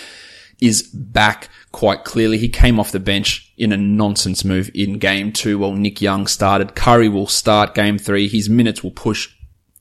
is 0.61 0.83
back 0.83 1.49
quite 1.71 2.03
clearly. 2.03 2.37
He 2.37 2.49
came 2.49 2.79
off 2.79 2.91
the 2.91 2.99
bench 2.99 3.53
in 3.57 3.71
a 3.71 3.77
nonsense 3.77 4.43
move 4.43 4.69
in 4.73 4.99
game 4.99 5.31
two 5.31 5.59
while 5.59 5.73
Nick 5.73 6.01
Young 6.01 6.27
started. 6.27 6.75
Curry 6.75 7.09
will 7.09 7.27
start 7.27 7.75
game 7.75 7.97
three. 7.97 8.27
His 8.27 8.49
minutes 8.49 8.83
will 8.83 8.91
push 8.91 9.29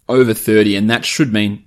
over 0.09 0.35
30 0.35 0.77
and 0.77 0.91
that 0.91 1.05
should 1.05 1.33
mean 1.33 1.65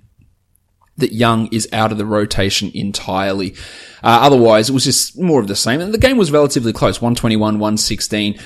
that 0.98 1.12
Young 1.12 1.46
is 1.52 1.68
out 1.72 1.92
of 1.92 1.98
the 1.98 2.06
rotation 2.06 2.70
entirely. 2.74 3.52
Uh, 4.02 4.18
otherwise, 4.22 4.68
it 4.68 4.72
was 4.72 4.84
just 4.84 5.18
more 5.18 5.40
of 5.40 5.48
the 5.48 5.56
same. 5.56 5.80
And 5.80 5.94
the 5.94 5.98
game 5.98 6.18
was 6.18 6.32
relatively 6.32 6.72
close. 6.72 7.00
121, 7.00 7.54
116. 7.54 8.38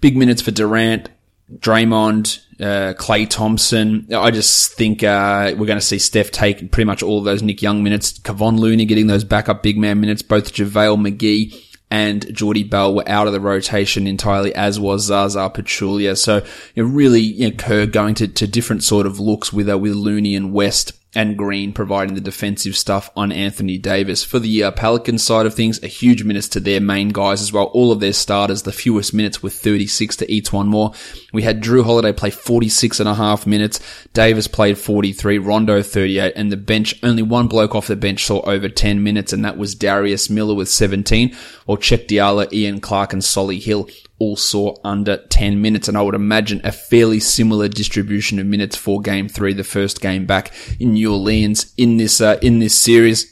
Big 0.00 0.16
minutes 0.16 0.42
for 0.42 0.50
Durant, 0.50 1.08
Draymond, 1.52 2.40
uh, 2.60 2.94
Klay 2.94 3.28
Thompson. 3.28 4.06
I 4.14 4.30
just 4.30 4.72
think 4.72 5.02
uh, 5.02 5.54
we're 5.56 5.66
going 5.66 5.78
to 5.78 5.84
see 5.84 5.98
Steph 5.98 6.30
take 6.30 6.72
pretty 6.72 6.86
much 6.86 7.02
all 7.02 7.18
of 7.18 7.24
those 7.24 7.42
Nick 7.42 7.62
Young 7.62 7.82
minutes. 7.82 8.18
Kevon 8.18 8.58
Looney 8.58 8.84
getting 8.86 9.06
those 9.06 9.24
backup 9.24 9.62
big 9.62 9.76
man 9.76 10.00
minutes. 10.00 10.22
Both 10.22 10.54
JaVale 10.54 11.16
McGee 11.16 11.60
and 11.90 12.34
Jordy 12.34 12.64
Bell 12.64 12.94
were 12.94 13.08
out 13.08 13.26
of 13.26 13.32
the 13.32 13.40
rotation 13.40 14.06
entirely, 14.06 14.54
as 14.54 14.80
was 14.80 15.04
Zaza 15.04 15.50
Pachulia. 15.50 16.16
So 16.16 16.44
you 16.74 16.84
really, 16.84 17.20
you 17.20 17.50
know, 17.50 17.56
Kerr 17.56 17.86
going 17.86 18.14
to, 18.16 18.26
to 18.26 18.46
different 18.46 18.82
sort 18.82 19.06
of 19.06 19.20
looks 19.20 19.52
with 19.52 19.68
uh, 19.68 19.78
with 19.78 19.92
Looney 19.92 20.34
and 20.34 20.52
West 20.52 20.92
and 21.14 21.38
Green 21.38 21.72
providing 21.72 22.14
the 22.14 22.20
defensive 22.20 22.76
stuff 22.76 23.10
on 23.16 23.32
Anthony 23.32 23.78
Davis. 23.78 24.24
For 24.24 24.38
the 24.38 24.64
uh, 24.64 24.70
Pelicans 24.72 25.22
side 25.22 25.46
of 25.46 25.54
things, 25.54 25.82
a 25.82 25.86
huge 25.86 26.24
minutes 26.24 26.48
to 26.50 26.60
their 26.60 26.80
main 26.80 27.10
guys 27.10 27.40
as 27.40 27.52
well. 27.52 27.66
All 27.66 27.92
of 27.92 28.00
their 28.00 28.12
starters, 28.12 28.62
the 28.62 28.72
fewest 28.72 29.14
minutes 29.14 29.42
were 29.42 29.50
36 29.50 30.16
to 30.16 30.32
each 30.32 30.52
one 30.52 30.68
more. 30.68 30.92
We 31.32 31.42
had 31.42 31.62
Jrue 31.62 31.84
Holiday 31.84 32.12
play 32.12 32.30
46 32.30 33.00
and 33.00 33.08
a 33.08 33.14
half 33.14 33.46
minutes. 33.46 33.80
Davis 34.12 34.48
played 34.48 34.78
43, 34.78 35.38
Rondo 35.38 35.82
38, 35.82 36.32
and 36.36 36.50
the 36.50 36.56
bench, 36.56 36.98
only 37.02 37.22
one 37.22 37.48
bloke 37.48 37.74
off 37.74 37.86
the 37.86 37.96
bench 37.96 38.24
saw 38.24 38.40
over 38.42 38.68
10 38.68 39.02
minutes, 39.02 39.32
and 39.32 39.44
that 39.44 39.56
was 39.56 39.74
Darius 39.74 40.30
Miller 40.30 40.54
with 40.54 40.68
17, 40.68 41.34
or 41.66 41.76
Cheick 41.76 42.06
Diallo, 42.06 42.52
Ian 42.52 42.80
Clark, 42.80 43.12
and 43.12 43.24
Solly 43.24 43.58
Hill 43.58 43.88
all 44.24 44.36
saw 44.36 44.74
under 44.84 45.18
10 45.28 45.60
minutes. 45.60 45.88
And 45.88 45.96
I 45.96 46.02
would 46.02 46.14
imagine 46.14 46.60
a 46.64 46.72
fairly 46.72 47.20
similar 47.20 47.68
distribution 47.68 48.38
of 48.38 48.46
minutes 48.46 48.76
for 48.76 49.00
game 49.00 49.28
three, 49.28 49.52
the 49.52 49.64
first 49.64 50.00
game 50.00 50.24
back 50.26 50.52
in 50.80 50.94
New 50.94 51.12
Orleans 51.12 51.72
in 51.76 51.98
this, 51.98 52.20
uh, 52.20 52.38
in 52.42 52.58
this 52.58 52.74
series. 52.74 53.30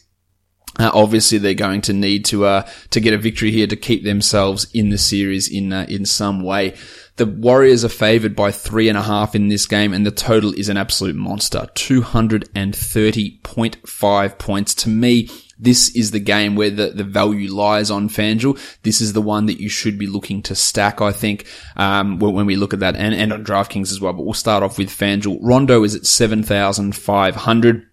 Uh, 0.78 0.90
obviously, 0.94 1.37
they're 1.37 1.52
going 1.52 1.82
to 1.82 1.92
need 1.92 2.25
to 2.25 2.46
uh, 2.46 2.66
to 2.88 2.99
get 2.99 3.12
a 3.12 3.18
victory 3.18 3.50
here 3.50 3.66
to 3.66 3.76
keep 3.76 4.04
themselves 4.04 4.66
in 4.72 4.88
the 4.88 4.96
series 4.96 5.46
in 5.50 5.70
uh, 5.70 5.84
in 5.87 6.06
some 6.06 6.42
way. 6.42 6.75
The 7.16 7.26
Warriors 7.26 7.84
are 7.84 7.90
favored 7.90 8.34
by 8.34 8.52
three 8.52 8.88
and 8.88 8.96
a 8.96 9.02
half 9.02 9.34
in 9.34 9.49
this 9.49 9.66
game, 9.66 9.92
and 9.92 10.06
the 10.06 10.11
total 10.11 10.54
is 10.54 10.70
an 10.70 10.78
absolute 10.78 11.14
monster, 11.14 11.66
two 11.75 12.00
hundred 12.00 12.49
and 12.54 12.75
thirty 12.75 13.38
point 13.42 13.87
five 13.87 14.38
points. 14.38 14.75
To 14.76 14.88
me, 14.88 15.28
this 15.62 15.95
is 15.95 16.11
the 16.11 16.21
game 16.21 16.57
where 16.57 16.71
the, 16.71 16.90
the 16.90 17.04
value 17.04 17.52
lies 17.52 17.90
on 17.90 18.09
FanDuel. 18.09 18.59
This 18.83 19.00
is 19.00 19.12
the 19.12 19.23
one 19.23 19.47
that 19.47 19.61
you 19.61 19.69
should 19.69 19.97
be 19.97 20.09
looking 20.09 20.42
to 20.42 20.57
stack, 20.57 21.00
I 21.00 21.12
think, 21.12 21.47
um, 21.76 22.19
when, 22.19 22.47
we 22.47 22.57
look 22.57 22.75
at 22.75 22.81
that 22.81 22.97
and, 22.97 23.14
and 23.14 23.33
on 23.33 23.45
DraftKings 23.45 23.92
as 23.92 24.00
well. 24.00 24.12
But 24.12 24.25
we'll 24.25 24.35
start 24.35 24.64
off 24.64 24.76
with 24.76 24.88
FanDuel. 24.88 25.38
Rondo 25.40 25.85
is 25.85 25.95
at 25.95 26.04
7,500. 26.04 27.87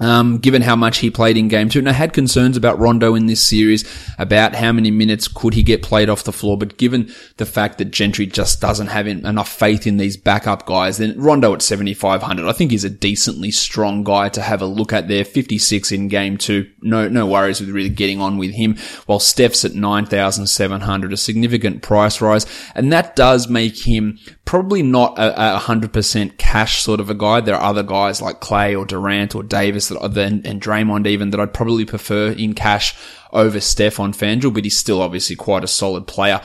Um, 0.00 0.38
given 0.38 0.62
how 0.62 0.74
much 0.74 0.98
he 0.98 1.08
played 1.08 1.36
in 1.36 1.46
game 1.46 1.68
two, 1.68 1.78
and 1.78 1.88
I 1.88 1.92
had 1.92 2.12
concerns 2.12 2.56
about 2.56 2.80
Rondo 2.80 3.14
in 3.14 3.26
this 3.26 3.40
series 3.40 3.84
about 4.18 4.56
how 4.56 4.72
many 4.72 4.90
minutes 4.90 5.28
could 5.28 5.54
he 5.54 5.62
get 5.62 5.82
played 5.82 6.08
off 6.08 6.24
the 6.24 6.32
floor. 6.32 6.58
But 6.58 6.78
given 6.78 7.14
the 7.36 7.46
fact 7.46 7.78
that 7.78 7.92
Gentry 7.92 8.26
just 8.26 8.60
doesn't 8.60 8.88
have 8.88 9.06
enough 9.06 9.48
faith 9.48 9.86
in 9.86 9.96
these 9.96 10.16
backup 10.16 10.66
guys, 10.66 10.98
then 10.98 11.16
Rondo 11.16 11.54
at 11.54 11.62
7,500, 11.62 12.44
I 12.44 12.52
think 12.52 12.72
he's 12.72 12.82
a 12.82 12.90
decently 12.90 13.52
strong 13.52 14.02
guy 14.02 14.28
to 14.30 14.42
have 14.42 14.60
a 14.60 14.66
look 14.66 14.92
at 14.92 15.06
there. 15.06 15.24
56 15.24 15.92
in 15.92 16.08
game 16.08 16.38
two. 16.38 16.68
No, 16.82 17.08
no 17.08 17.26
worries 17.26 17.60
with 17.60 17.70
really 17.70 17.88
getting 17.88 18.20
on 18.20 18.36
with 18.36 18.50
him. 18.50 18.76
While 19.06 19.20
Steph's 19.20 19.64
at 19.64 19.74
9,700, 19.74 21.12
a 21.12 21.16
significant 21.16 21.82
price 21.82 22.20
rise. 22.20 22.46
And 22.74 22.92
that 22.92 23.14
does 23.14 23.48
make 23.48 23.86
him 23.86 24.18
probably 24.44 24.82
not 24.82 25.18
a, 25.18 25.56
a 25.56 25.60
100% 25.60 26.38
cash 26.38 26.82
sort 26.82 27.00
of 27.00 27.10
a 27.10 27.14
guy. 27.14 27.40
There 27.40 27.54
are 27.54 27.70
other 27.70 27.82
guys 27.82 28.20
like 28.20 28.40
Klay 28.40 28.78
or 28.78 28.84
Durant 28.84 29.34
or 29.34 29.42
Davis 29.42 29.88
that 29.88 29.98
and, 30.16 30.46
and 30.46 30.60
Draymond 30.60 31.06
even 31.06 31.30
that 31.30 31.40
I'd 31.40 31.54
probably 31.54 31.84
prefer 31.84 32.32
in 32.32 32.54
cash 32.54 32.96
over 33.32 33.60
Steph 33.60 33.98
on 33.98 34.12
but 34.50 34.64
he's 34.64 34.76
still 34.76 35.02
obviously 35.02 35.36
quite 35.36 35.64
a 35.64 35.68
solid 35.68 36.06
player. 36.06 36.40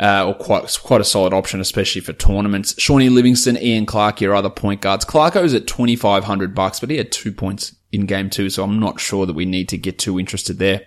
Uh, 0.00 0.24
or 0.26 0.34
quite 0.34 0.78
quite 0.82 1.02
a 1.02 1.04
solid 1.04 1.34
option, 1.34 1.60
especially 1.60 2.00
for 2.00 2.14
tournaments. 2.14 2.74
Shawnee 2.80 3.10
Livingston, 3.10 3.58
Ian 3.58 3.84
Clark, 3.84 4.22
your 4.22 4.34
other 4.34 4.48
point 4.48 4.80
guards. 4.80 5.04
Clarko's 5.04 5.52
at 5.52 5.66
twenty 5.66 5.96
five 5.96 6.24
hundred 6.24 6.54
bucks, 6.54 6.80
but 6.80 6.88
he 6.88 6.96
had 6.96 7.12
two 7.12 7.30
points 7.30 7.76
in 7.92 8.06
game 8.06 8.30
two, 8.30 8.48
so 8.48 8.64
I'm 8.64 8.80
not 8.80 8.98
sure 8.98 9.26
that 9.26 9.34
we 9.34 9.44
need 9.44 9.68
to 9.68 9.76
get 9.76 9.98
too 9.98 10.18
interested 10.18 10.58
there. 10.58 10.86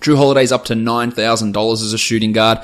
Jrue 0.00 0.16
Holiday's 0.16 0.52
up 0.52 0.64
to 0.66 0.76
nine 0.76 1.10
thousand 1.10 1.52
dollars 1.52 1.82
as 1.82 1.92
a 1.92 1.98
shooting 1.98 2.32
guard. 2.32 2.60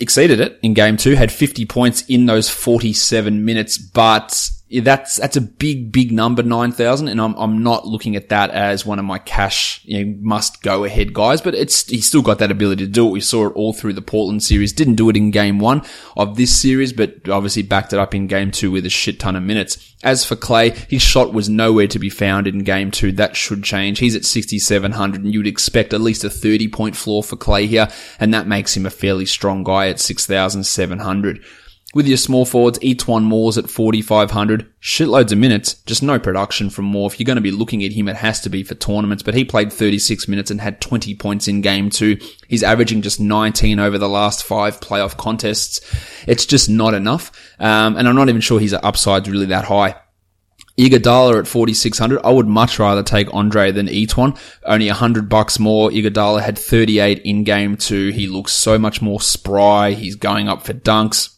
Exceeded 0.00 0.40
it 0.40 0.58
in 0.62 0.74
game 0.74 0.96
two, 0.96 1.14
had 1.14 1.32
50 1.32 1.64
points 1.66 2.02
in 2.02 2.26
those 2.26 2.50
47 2.50 3.44
minutes, 3.44 3.78
but 3.78 4.50
that's 4.68 5.16
that's 5.16 5.36
a 5.36 5.40
big 5.40 5.92
big 5.92 6.10
number 6.10 6.42
9000 6.42 7.06
and 7.06 7.20
I'm 7.20 7.34
I'm 7.34 7.62
not 7.62 7.86
looking 7.86 8.16
at 8.16 8.30
that 8.30 8.50
as 8.50 8.84
one 8.84 8.98
of 8.98 9.04
my 9.04 9.18
cash 9.18 9.80
you 9.84 10.04
know, 10.04 10.18
must 10.20 10.60
go 10.60 10.82
ahead 10.82 11.14
guys 11.14 11.40
but 11.40 11.54
it's 11.54 11.86
he's 11.88 12.08
still 12.08 12.22
got 12.22 12.40
that 12.40 12.50
ability 12.50 12.84
to 12.84 12.90
do 12.90 13.06
it. 13.06 13.12
We 13.12 13.20
saw 13.20 13.46
it 13.46 13.54
all 13.54 13.72
through 13.72 13.92
the 13.92 14.02
Portland 14.02 14.42
series. 14.42 14.72
Didn't 14.72 14.96
do 14.96 15.08
it 15.08 15.16
in 15.16 15.30
game 15.30 15.60
1 15.60 15.82
of 16.16 16.36
this 16.36 16.60
series 16.60 16.92
but 16.92 17.28
obviously 17.28 17.62
backed 17.62 17.92
it 17.92 18.00
up 18.00 18.12
in 18.12 18.26
game 18.26 18.50
2 18.50 18.72
with 18.72 18.84
a 18.84 18.90
shit 18.90 19.20
ton 19.20 19.36
of 19.36 19.44
minutes. 19.44 19.94
As 20.02 20.24
for 20.24 20.34
Klay 20.34 20.74
his 20.90 21.00
shot 21.00 21.32
was 21.32 21.48
nowhere 21.48 21.86
to 21.86 22.00
be 22.00 22.10
found 22.10 22.48
in 22.48 22.64
game 22.64 22.90
2 22.90 23.12
that 23.12 23.36
should 23.36 23.62
change. 23.62 24.00
He's 24.00 24.16
at 24.16 24.24
6700 24.24 25.22
and 25.22 25.32
you'd 25.32 25.46
expect 25.46 25.94
at 25.94 26.00
least 26.00 26.24
a 26.24 26.30
30 26.30 26.66
point 26.68 26.96
floor 26.96 27.22
for 27.22 27.36
Klay 27.36 27.68
here 27.68 27.88
and 28.18 28.34
that 28.34 28.48
makes 28.48 28.76
him 28.76 28.84
a 28.84 28.90
fairly 28.90 29.26
strong 29.26 29.62
guy 29.62 29.88
at 29.88 30.00
6700 30.00 31.44
with 31.96 32.06
your 32.06 32.18
small 32.18 32.44
forwards, 32.44 32.78
E'Twaun 32.80 33.22
Moore's 33.22 33.56
at 33.56 33.70
4,500. 33.70 34.70
Shitloads 34.82 35.32
of 35.32 35.38
minutes, 35.38 35.76
just 35.86 36.02
no 36.02 36.18
production 36.18 36.68
from 36.68 36.84
Moore. 36.84 37.10
If 37.10 37.18
you're 37.18 37.24
going 37.24 37.36
to 37.36 37.42
be 37.42 37.50
looking 37.50 37.82
at 37.82 37.92
him, 37.92 38.06
it 38.06 38.16
has 38.16 38.42
to 38.42 38.50
be 38.50 38.62
for 38.62 38.74
tournaments, 38.74 39.22
but 39.22 39.32
he 39.32 39.46
played 39.46 39.72
36 39.72 40.28
minutes 40.28 40.50
and 40.50 40.60
had 40.60 40.82
20 40.82 41.14
points 41.14 41.48
in 41.48 41.62
game 41.62 41.88
two. 41.88 42.18
He's 42.48 42.62
averaging 42.62 43.00
just 43.00 43.18
19 43.18 43.80
over 43.80 43.96
the 43.96 44.10
last 44.10 44.44
five 44.44 44.78
playoff 44.78 45.16
contests. 45.16 45.80
It's 46.28 46.44
just 46.44 46.68
not 46.68 46.92
enough. 46.92 47.32
Um, 47.58 47.96
and 47.96 48.06
I'm 48.06 48.14
not 48.14 48.28
even 48.28 48.42
sure 48.42 48.60
his 48.60 48.74
upside's 48.74 49.30
really 49.30 49.46
that 49.46 49.64
high. 49.64 49.94
Iguodala 50.78 51.38
at 51.38 51.46
4600. 51.46 52.20
I 52.22 52.30
would 52.30 52.46
much 52.46 52.78
rather 52.78 53.02
take 53.02 53.32
Andre 53.32 53.72
than 53.72 53.86
E'Twaun. 53.86 54.38
Only 54.64 54.88
100 54.88 55.30
bucks 55.30 55.58
more. 55.58 55.88
Iguodala 55.88 56.42
had 56.42 56.58
38 56.58 57.22
in 57.24 57.42
game 57.44 57.78
two. 57.78 58.10
He 58.10 58.28
looks 58.28 58.52
so 58.52 58.78
much 58.78 59.00
more 59.00 59.22
spry. 59.22 59.92
He's 59.92 60.16
going 60.16 60.50
up 60.50 60.66
for 60.66 60.74
dunks. 60.74 61.35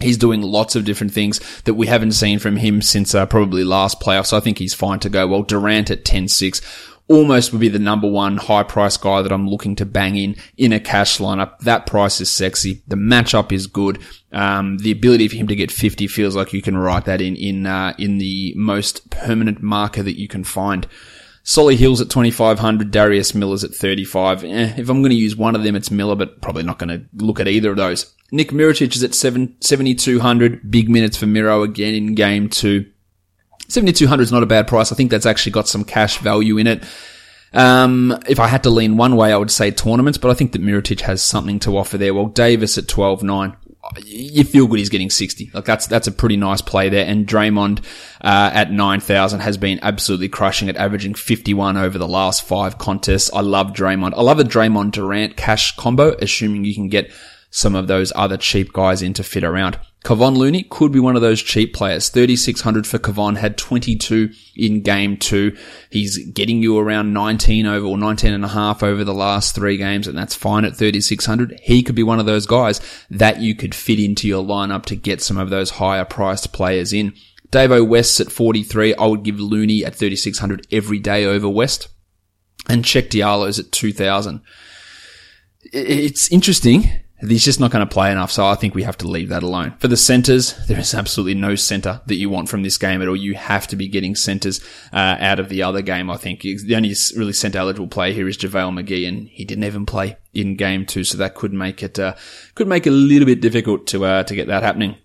He's 0.00 0.18
doing 0.18 0.42
lots 0.42 0.76
of 0.76 0.84
different 0.84 1.12
things 1.12 1.40
that 1.62 1.74
we 1.74 1.86
haven't 1.86 2.12
seen 2.12 2.38
from 2.38 2.56
him 2.56 2.82
since 2.82 3.14
uh, 3.14 3.24
probably 3.26 3.64
last 3.64 4.00
playoffs. 4.00 4.26
So 4.26 4.36
I 4.36 4.40
think 4.40 4.58
he's 4.58 4.74
fine 4.74 5.00
to 5.00 5.08
go. 5.08 5.26
Well, 5.26 5.42
Durant 5.42 5.90
at 5.90 6.04
10-6 6.04 6.60
almost 7.08 7.52
would 7.52 7.60
be 7.60 7.68
the 7.68 7.78
number 7.78 8.08
one 8.08 8.36
high 8.36 8.62
price 8.62 8.96
guy 8.96 9.22
that 9.22 9.32
I'm 9.32 9.48
looking 9.48 9.76
to 9.76 9.86
bang 9.86 10.16
in 10.16 10.36
in 10.56 10.72
a 10.72 10.80
cash 10.80 11.18
lineup. 11.18 11.58
That 11.60 11.86
price 11.86 12.20
is 12.20 12.30
sexy. 12.30 12.82
The 12.88 12.96
matchup 12.96 13.52
is 13.52 13.66
good. 13.66 14.02
Um, 14.32 14.78
the 14.78 14.90
ability 14.90 15.28
for 15.28 15.36
him 15.36 15.46
to 15.46 15.56
get 15.56 15.70
50 15.70 16.08
feels 16.08 16.36
like 16.36 16.52
you 16.52 16.62
can 16.62 16.76
write 16.76 17.04
that 17.04 17.20
in, 17.20 17.36
in, 17.36 17.66
uh, 17.66 17.94
in 17.98 18.18
the 18.18 18.54
most 18.56 19.10
permanent 19.10 19.62
marker 19.62 20.02
that 20.02 20.18
you 20.18 20.28
can 20.28 20.44
find. 20.44 20.86
Solly 21.48 21.76
Hill's 21.76 22.00
at 22.00 22.10
2500, 22.10 22.90
Darius 22.90 23.32
Miller's 23.32 23.62
at 23.62 23.72
35. 23.72 24.42
Eh, 24.42 24.74
if 24.78 24.88
I'm 24.88 25.00
going 25.00 25.10
to 25.10 25.16
use 25.16 25.36
one 25.36 25.54
of 25.54 25.62
them, 25.62 25.76
it's 25.76 25.92
Miller, 25.92 26.16
but 26.16 26.42
probably 26.42 26.64
not 26.64 26.80
going 26.80 26.88
to 26.88 27.24
look 27.24 27.38
at 27.38 27.46
either 27.46 27.70
of 27.70 27.76
those. 27.76 28.12
Nick 28.32 28.50
Mirotic 28.50 28.96
is 28.96 29.04
at 29.04 29.14
7, 29.14 29.56
7200, 29.60 30.68
big 30.68 30.90
minutes 30.90 31.16
for 31.16 31.26
Miro 31.26 31.62
again 31.62 31.94
in 31.94 32.16
game 32.16 32.48
two. 32.48 32.90
7200 33.68 34.24
is 34.24 34.32
not 34.32 34.42
a 34.42 34.46
bad 34.46 34.66
price. 34.66 34.90
I 34.90 34.96
think 34.96 35.12
that's 35.12 35.24
actually 35.24 35.52
got 35.52 35.68
some 35.68 35.84
cash 35.84 36.18
value 36.18 36.58
in 36.58 36.66
it. 36.66 36.82
Um, 37.52 38.18
if 38.28 38.40
I 38.40 38.48
had 38.48 38.64
to 38.64 38.70
lean 38.70 38.96
one 38.96 39.14
way, 39.14 39.32
I 39.32 39.36
would 39.36 39.52
say 39.52 39.70
tournaments, 39.70 40.18
but 40.18 40.32
I 40.32 40.34
think 40.34 40.50
that 40.50 40.62
Mirotic 40.62 41.02
has 41.02 41.22
something 41.22 41.60
to 41.60 41.78
offer 41.78 41.96
there. 41.96 42.12
Well, 42.12 42.26
Davis 42.26 42.76
at 42.76 42.86
12-9 42.86 43.56
you 44.04 44.44
feel 44.44 44.66
good 44.66 44.78
he's 44.78 44.88
getting 44.88 45.10
60. 45.10 45.50
Like 45.54 45.64
that's, 45.64 45.86
that's 45.86 46.06
a 46.06 46.12
pretty 46.12 46.36
nice 46.36 46.60
play 46.60 46.88
there. 46.88 47.06
And 47.06 47.26
Draymond, 47.26 47.80
uh, 48.20 48.50
at 48.52 48.70
9,000 48.70 49.40
has 49.40 49.56
been 49.56 49.78
absolutely 49.82 50.28
crushing 50.28 50.68
it, 50.68 50.76
averaging 50.76 51.14
51 51.14 51.76
over 51.76 51.98
the 51.98 52.08
last 52.08 52.42
five 52.42 52.78
contests. 52.78 53.30
I 53.32 53.40
love 53.40 53.72
Draymond. 53.72 54.14
I 54.14 54.22
love 54.22 54.38
the 54.38 54.44
Draymond 54.44 54.92
Durant 54.92 55.36
cash 55.36 55.76
combo, 55.76 56.16
assuming 56.20 56.64
you 56.64 56.74
can 56.74 56.88
get 56.88 57.10
some 57.50 57.74
of 57.74 57.86
those 57.86 58.12
other 58.14 58.36
cheap 58.36 58.72
guys 58.72 59.02
in 59.02 59.14
to 59.14 59.22
fit 59.22 59.44
around. 59.44 59.78
Kevon 60.06 60.36
Looney 60.36 60.62
could 60.62 60.92
be 60.92 61.00
one 61.00 61.16
of 61.16 61.22
those 61.22 61.42
cheap 61.42 61.74
players. 61.74 62.10
3,600 62.10 62.86
for 62.86 63.00
Kevon, 63.00 63.36
had 63.38 63.58
22 63.58 64.30
in 64.54 64.82
game 64.82 65.16
two. 65.16 65.56
He's 65.90 66.24
getting 66.28 66.62
you 66.62 66.78
around 66.78 67.12
19 67.12 67.66
over 67.66 67.84
or 67.84 67.98
19 67.98 68.32
and 68.32 68.44
a 68.44 68.48
half 68.48 68.84
over 68.84 69.02
the 69.02 69.12
last 69.12 69.56
three 69.56 69.76
games, 69.76 70.06
and 70.06 70.16
that's 70.16 70.36
fine 70.36 70.64
at 70.64 70.76
3,600. 70.76 71.58
He 71.60 71.82
could 71.82 71.96
be 71.96 72.04
one 72.04 72.20
of 72.20 72.26
those 72.26 72.46
guys 72.46 72.80
that 73.10 73.40
you 73.40 73.56
could 73.56 73.74
fit 73.74 73.98
into 73.98 74.28
your 74.28 74.44
lineup 74.44 74.84
to 74.84 74.94
get 74.94 75.22
some 75.22 75.38
of 75.38 75.50
those 75.50 75.70
higher 75.70 76.04
priced 76.04 76.52
players 76.52 76.92
in. 76.92 77.12
Davo 77.50 77.84
West's 77.84 78.20
at 78.20 78.30
43. 78.30 78.94
I 78.94 79.06
would 79.06 79.24
give 79.24 79.40
Looney 79.40 79.84
at 79.84 79.96
3,600 79.96 80.68
every 80.70 81.00
day 81.00 81.24
over 81.24 81.48
West. 81.48 81.88
And 82.68 82.84
Cheick 82.84 83.10
Diallo's 83.10 83.58
at 83.58 83.72
2,000. 83.72 84.40
It's 85.72 86.30
interesting 86.30 86.92
He's 87.20 87.44
just 87.44 87.60
not 87.60 87.70
going 87.70 87.86
to 87.86 87.92
play 87.92 88.12
enough, 88.12 88.30
so 88.30 88.44
I 88.44 88.56
think 88.56 88.74
we 88.74 88.82
have 88.82 88.98
to 88.98 89.08
leave 89.08 89.30
that 89.30 89.42
alone. 89.42 89.74
For 89.78 89.88
the 89.88 89.96
centers, 89.96 90.54
there 90.66 90.78
is 90.78 90.92
absolutely 90.92 91.34
no 91.34 91.54
center 91.54 92.02
that 92.06 92.16
you 92.16 92.28
want 92.28 92.50
from 92.50 92.62
this 92.62 92.76
game 92.76 93.00
at 93.00 93.08
all. 93.08 93.16
You 93.16 93.34
have 93.34 93.66
to 93.68 93.76
be 93.76 93.88
getting 93.88 94.14
centers 94.14 94.60
uh, 94.92 95.16
out 95.18 95.40
of 95.40 95.48
the 95.48 95.62
other 95.62 95.80
game. 95.80 96.10
I 96.10 96.18
think 96.18 96.42
the 96.42 96.76
only 96.76 96.94
really 97.16 97.32
center 97.32 97.58
eligible 97.58 97.88
player 97.88 98.12
here 98.12 98.28
is 98.28 98.36
JaVale 98.36 98.84
McGee, 98.84 99.08
and 99.08 99.28
he 99.28 99.46
didn't 99.46 99.64
even 99.64 99.86
play 99.86 100.18
in 100.34 100.56
game 100.56 100.84
two, 100.84 101.04
so 101.04 101.16
that 101.16 101.34
could 101.34 101.54
make 101.54 101.82
it 101.82 101.98
uh, 101.98 102.14
could 102.54 102.68
make 102.68 102.86
it 102.86 102.90
a 102.90 102.92
little 102.92 103.26
bit 103.26 103.40
difficult 103.40 103.86
to 103.88 104.04
uh, 104.04 104.22
to 104.24 104.34
get 104.34 104.48
that 104.48 104.62
happening. 104.62 104.96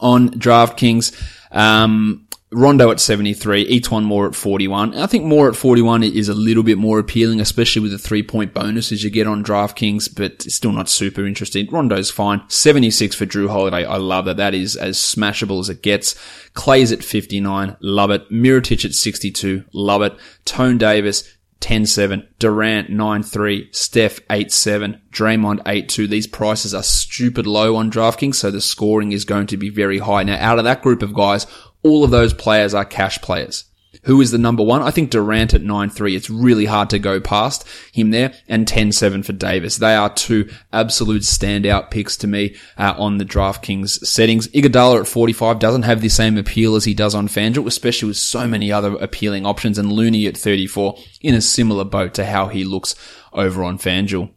On 0.00 0.28
DraftKings, 0.30 1.14
um, 1.52 2.26
Rondo 2.52 2.90
at 2.90 3.00
73, 3.00 3.80
E'Twaun 3.80 4.04
Moore 4.04 4.26
at 4.26 4.34
41. 4.34 4.94
I 4.94 5.06
think 5.06 5.24
Moore 5.24 5.48
at 5.48 5.56
41 5.56 6.02
is 6.02 6.28
a 6.28 6.34
little 6.34 6.62
bit 6.62 6.76
more 6.76 6.98
appealing, 6.98 7.40
especially 7.40 7.80
with 7.80 7.92
the 7.92 7.98
three 7.98 8.22
point 8.22 8.52
bonuses 8.52 9.02
you 9.02 9.10
get 9.10 9.26
on 9.26 9.42
DraftKings, 9.42 10.14
but 10.14 10.32
it's 10.32 10.54
still 10.54 10.72
not 10.72 10.88
super 10.88 11.26
interesting. 11.26 11.68
Rondo's 11.70 12.10
fine. 12.10 12.42
76 12.48 13.16
for 13.16 13.26
Jrue 13.26 13.48
Holiday. 13.48 13.84
I 13.84 13.96
love 13.96 14.26
that. 14.26 14.36
That 14.36 14.54
is 14.54 14.76
as 14.76 14.98
smashable 14.98 15.60
as 15.60 15.70
it 15.70 15.82
gets. 15.82 16.14
Klay's 16.54 16.92
at 16.92 17.02
59. 17.02 17.76
Love 17.80 18.10
it. 18.10 18.30
Mirotic 18.30 18.84
at 18.84 18.92
62. 18.92 19.64
Love 19.72 20.02
it. 20.02 20.14
Tone 20.44 20.76
Davis, 20.76 21.36
10-7, 21.62 22.26
Durant 22.38 22.90
9-3, 22.90 23.74
Steph 23.74 24.20
8-7, 24.26 25.00
Draymond 25.10 25.62
8-2. 25.62 26.08
These 26.08 26.26
prices 26.26 26.74
are 26.74 26.82
stupid 26.82 27.46
low 27.46 27.76
on 27.76 27.90
DraftKings, 27.90 28.34
so 28.34 28.50
the 28.50 28.60
scoring 28.60 29.12
is 29.12 29.24
going 29.24 29.46
to 29.46 29.56
be 29.56 29.70
very 29.70 29.98
high. 29.98 30.24
Now, 30.24 30.38
out 30.40 30.58
of 30.58 30.64
that 30.64 30.82
group 30.82 31.02
of 31.02 31.14
guys, 31.14 31.46
all 31.82 32.04
of 32.04 32.10
those 32.10 32.34
players 32.34 32.74
are 32.74 32.84
cash 32.84 33.20
players. 33.20 33.64
Who 34.04 34.20
is 34.20 34.32
the 34.32 34.38
number 34.38 34.64
one? 34.64 34.82
I 34.82 34.90
think 34.90 35.10
Durant 35.10 35.54
at 35.54 35.62
9-3. 35.62 36.16
It's 36.16 36.30
really 36.30 36.64
hard 36.64 36.90
to 36.90 36.98
go 36.98 37.20
past 37.20 37.64
him 37.92 38.10
there. 38.10 38.32
And 38.48 38.66
10-7 38.66 39.24
for 39.24 39.32
Davis. 39.32 39.76
They 39.76 39.94
are 39.94 40.12
two 40.12 40.50
absolute 40.72 41.22
standout 41.22 41.90
picks 41.90 42.16
to 42.18 42.26
me 42.26 42.56
uh, 42.76 42.94
on 42.96 43.18
the 43.18 43.24
DraftKings 43.24 44.04
settings. 44.04 44.48
Iguodala 44.48 45.00
at 45.00 45.06
45 45.06 45.58
doesn't 45.58 45.82
have 45.82 46.00
the 46.00 46.08
same 46.08 46.36
appeal 46.36 46.74
as 46.74 46.84
he 46.84 46.94
does 46.94 47.14
on 47.14 47.28
FanDuel, 47.28 47.66
especially 47.66 48.08
with 48.08 48.16
so 48.16 48.48
many 48.48 48.72
other 48.72 48.96
appealing 48.96 49.46
options. 49.46 49.78
And 49.78 49.92
Looney 49.92 50.26
at 50.26 50.36
34 50.36 50.98
in 51.20 51.34
a 51.34 51.40
similar 51.40 51.84
boat 51.84 52.14
to 52.14 52.24
how 52.24 52.48
he 52.48 52.64
looks 52.64 52.96
over 53.32 53.62
on 53.62 53.78
FanDuel. 53.78 54.30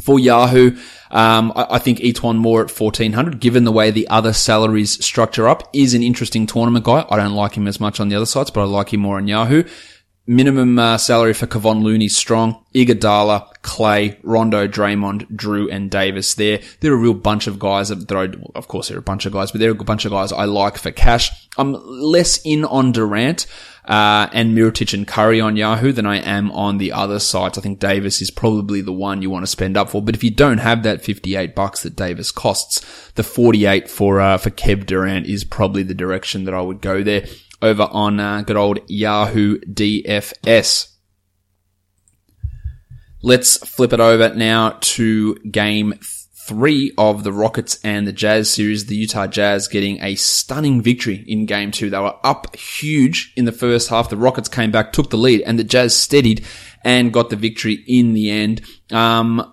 For 0.00 0.18
Yahoo, 0.18 0.76
um, 1.10 1.52
I, 1.54 1.66
I, 1.70 1.78
think 1.78 1.98
E'Twaun 2.00 2.36
Moore 2.36 2.60
at 2.60 2.80
1400, 2.80 3.40
given 3.40 3.64
the 3.64 3.72
way 3.72 3.90
the 3.90 4.08
other 4.08 4.32
salaries 4.32 5.04
structure 5.04 5.48
up, 5.48 5.68
is 5.72 5.94
an 5.94 6.02
interesting 6.02 6.46
tournament 6.46 6.84
guy. 6.84 7.06
I 7.08 7.16
don't 7.16 7.34
like 7.34 7.54
him 7.54 7.68
as 7.68 7.80
much 7.80 8.00
on 8.00 8.08
the 8.08 8.16
other 8.16 8.26
sites, 8.26 8.50
but 8.50 8.62
I 8.62 8.64
like 8.64 8.92
him 8.92 9.00
more 9.00 9.18
on 9.18 9.28
Yahoo. 9.28 9.64
Minimum 10.28 10.76
uh, 10.76 10.98
salary 10.98 11.34
for 11.34 11.46
Kevon 11.46 11.84
Looney 11.84 12.08
strong. 12.08 12.64
Iguodala, 12.74 13.48
Klay, 13.62 14.18
Rondo, 14.24 14.66
Draymond, 14.66 15.30
Jrue, 15.36 15.72
and 15.72 15.88
Davis. 15.88 16.34
There, 16.34 16.60
they're 16.80 16.94
a 16.94 16.96
real 16.96 17.14
bunch 17.14 17.46
of 17.46 17.60
guys 17.60 17.90
that 17.90 18.08
throw. 18.08 18.32
Of 18.56 18.66
course, 18.66 18.88
they're 18.88 18.98
a 18.98 19.02
bunch 19.02 19.24
of 19.24 19.32
guys, 19.32 19.52
but 19.52 19.60
they're 19.60 19.70
a 19.70 19.74
bunch 19.76 20.04
of 20.04 20.10
guys 20.10 20.32
I 20.32 20.46
like 20.46 20.78
for 20.78 20.90
cash. 20.90 21.30
I'm 21.56 21.74
less 21.74 22.40
in 22.44 22.64
on 22.64 22.90
Durant 22.90 23.46
uh, 23.86 24.28
and 24.32 24.56
Mirotic 24.56 24.92
and 24.92 25.06
Curry 25.06 25.40
on 25.40 25.56
Yahoo 25.56 25.92
than 25.92 26.06
I 26.06 26.16
am 26.16 26.50
on 26.50 26.78
the 26.78 26.92
other 26.92 27.20
sites. 27.20 27.56
I 27.56 27.60
think 27.60 27.78
Davis 27.78 28.20
is 28.20 28.30
probably 28.30 28.80
the 28.80 28.92
one 28.92 29.22
you 29.22 29.30
want 29.30 29.44
to 29.44 29.50
spend 29.50 29.76
up 29.76 29.90
for. 29.90 30.02
But 30.02 30.16
if 30.16 30.24
you 30.24 30.30
don't 30.30 30.58
have 30.58 30.82
that 30.82 31.02
58 31.02 31.54
bucks 31.54 31.82
that 31.82 31.94
Davis 31.94 32.32
costs, 32.32 32.84
the 33.12 33.22
48 33.22 33.88
for, 33.88 34.20
uh, 34.20 34.38
for 34.38 34.50
Kev 34.50 34.86
Durant 34.86 35.26
is 35.26 35.44
probably 35.44 35.84
the 35.84 35.94
direction 35.94 36.44
that 36.44 36.54
I 36.54 36.60
would 36.60 36.80
go 36.80 37.02
there 37.02 37.26
over 37.62 37.84
on, 37.84 38.18
uh, 38.18 38.42
good 38.42 38.56
old 38.56 38.80
Yahoo 38.88 39.58
DFS. 39.60 40.92
Let's 43.22 43.56
flip 43.68 43.92
it 43.92 44.00
over 44.00 44.34
now 44.34 44.78
to 44.80 45.36
game 45.36 45.94
three 46.46 46.92
of 46.96 47.24
the 47.24 47.32
Rockets 47.32 47.78
and 47.82 48.06
the 48.06 48.12
Jazz 48.12 48.48
series, 48.48 48.86
the 48.86 48.96
Utah 48.96 49.26
Jazz 49.26 49.66
getting 49.66 50.00
a 50.02 50.14
stunning 50.14 50.80
victory 50.80 51.24
in 51.26 51.44
game 51.44 51.72
two. 51.72 51.90
They 51.90 51.98
were 51.98 52.14
up 52.22 52.54
huge 52.54 53.32
in 53.36 53.44
the 53.44 53.52
first 53.52 53.88
half. 53.88 54.08
The 54.08 54.16
Rockets 54.16 54.48
came 54.48 54.70
back, 54.70 54.92
took 54.92 55.10
the 55.10 55.16
lead, 55.16 55.42
and 55.42 55.58
the 55.58 55.64
Jazz 55.64 55.96
steadied 55.96 56.44
and 56.84 57.12
got 57.12 57.30
the 57.30 57.36
victory 57.36 57.84
in 57.86 58.12
the 58.12 58.30
end. 58.30 58.62
Um, 58.92 59.52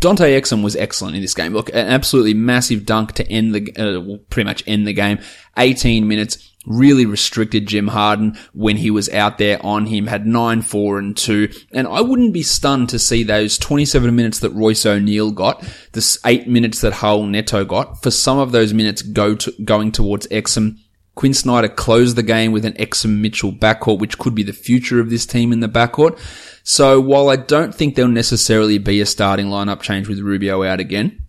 Dante 0.00 0.38
Exum 0.38 0.62
was 0.62 0.76
excellent 0.76 1.16
in 1.16 1.22
this 1.22 1.34
game. 1.34 1.52
Look, 1.52 1.68
an 1.70 1.76
absolutely 1.76 2.34
massive 2.34 2.84
dunk 2.84 3.12
to 3.12 3.28
end 3.28 3.54
the, 3.54 3.72
uh, 3.76 4.18
pretty 4.28 4.46
much 4.46 4.62
end 4.66 4.86
the 4.86 4.92
game. 4.92 5.18
18 5.56 6.06
minutes 6.08 6.51
really 6.66 7.06
restricted 7.06 7.66
Jim 7.66 7.88
Harden 7.88 8.38
when 8.52 8.76
he 8.76 8.90
was 8.90 9.08
out 9.10 9.38
there 9.38 9.64
on 9.64 9.86
him, 9.86 10.06
had 10.06 10.26
9, 10.26 10.62
4 10.62 10.98
and 10.98 11.16
2. 11.16 11.48
And 11.72 11.86
I 11.86 12.00
wouldn't 12.00 12.32
be 12.32 12.42
stunned 12.42 12.88
to 12.90 12.98
see 12.98 13.22
those 13.22 13.58
27 13.58 14.14
minutes 14.14 14.40
that 14.40 14.50
Royce 14.50 14.86
O'Neale 14.86 15.32
got, 15.32 15.62
the 15.92 16.18
8 16.24 16.48
minutes 16.48 16.80
that 16.80 16.94
Raul 16.94 17.28
Neto 17.28 17.64
got, 17.64 18.02
for 18.02 18.10
some 18.10 18.38
of 18.38 18.52
those 18.52 18.72
minutes 18.72 19.02
go 19.02 19.34
to, 19.34 19.52
going 19.64 19.92
towards 19.92 20.26
Exum. 20.28 20.78
Quin 21.14 21.34
Snyder 21.34 21.68
closed 21.68 22.16
the 22.16 22.22
game 22.22 22.52
with 22.52 22.64
an 22.64 22.72
Exum 22.74 23.20
Mitchell 23.20 23.52
backcourt, 23.52 23.98
which 23.98 24.18
could 24.18 24.34
be 24.34 24.42
the 24.42 24.54
future 24.54 24.98
of 24.98 25.10
this 25.10 25.26
team 25.26 25.52
in 25.52 25.60
the 25.60 25.68
backcourt. 25.68 26.18
So 26.62 27.00
while 27.00 27.28
I 27.28 27.36
don't 27.36 27.74
think 27.74 27.94
there'll 27.94 28.10
necessarily 28.10 28.78
be 28.78 29.00
a 29.00 29.06
starting 29.06 29.46
lineup 29.46 29.82
change 29.82 30.08
with 30.08 30.20
Rubio 30.20 30.62
out 30.62 30.80
again, 30.80 31.21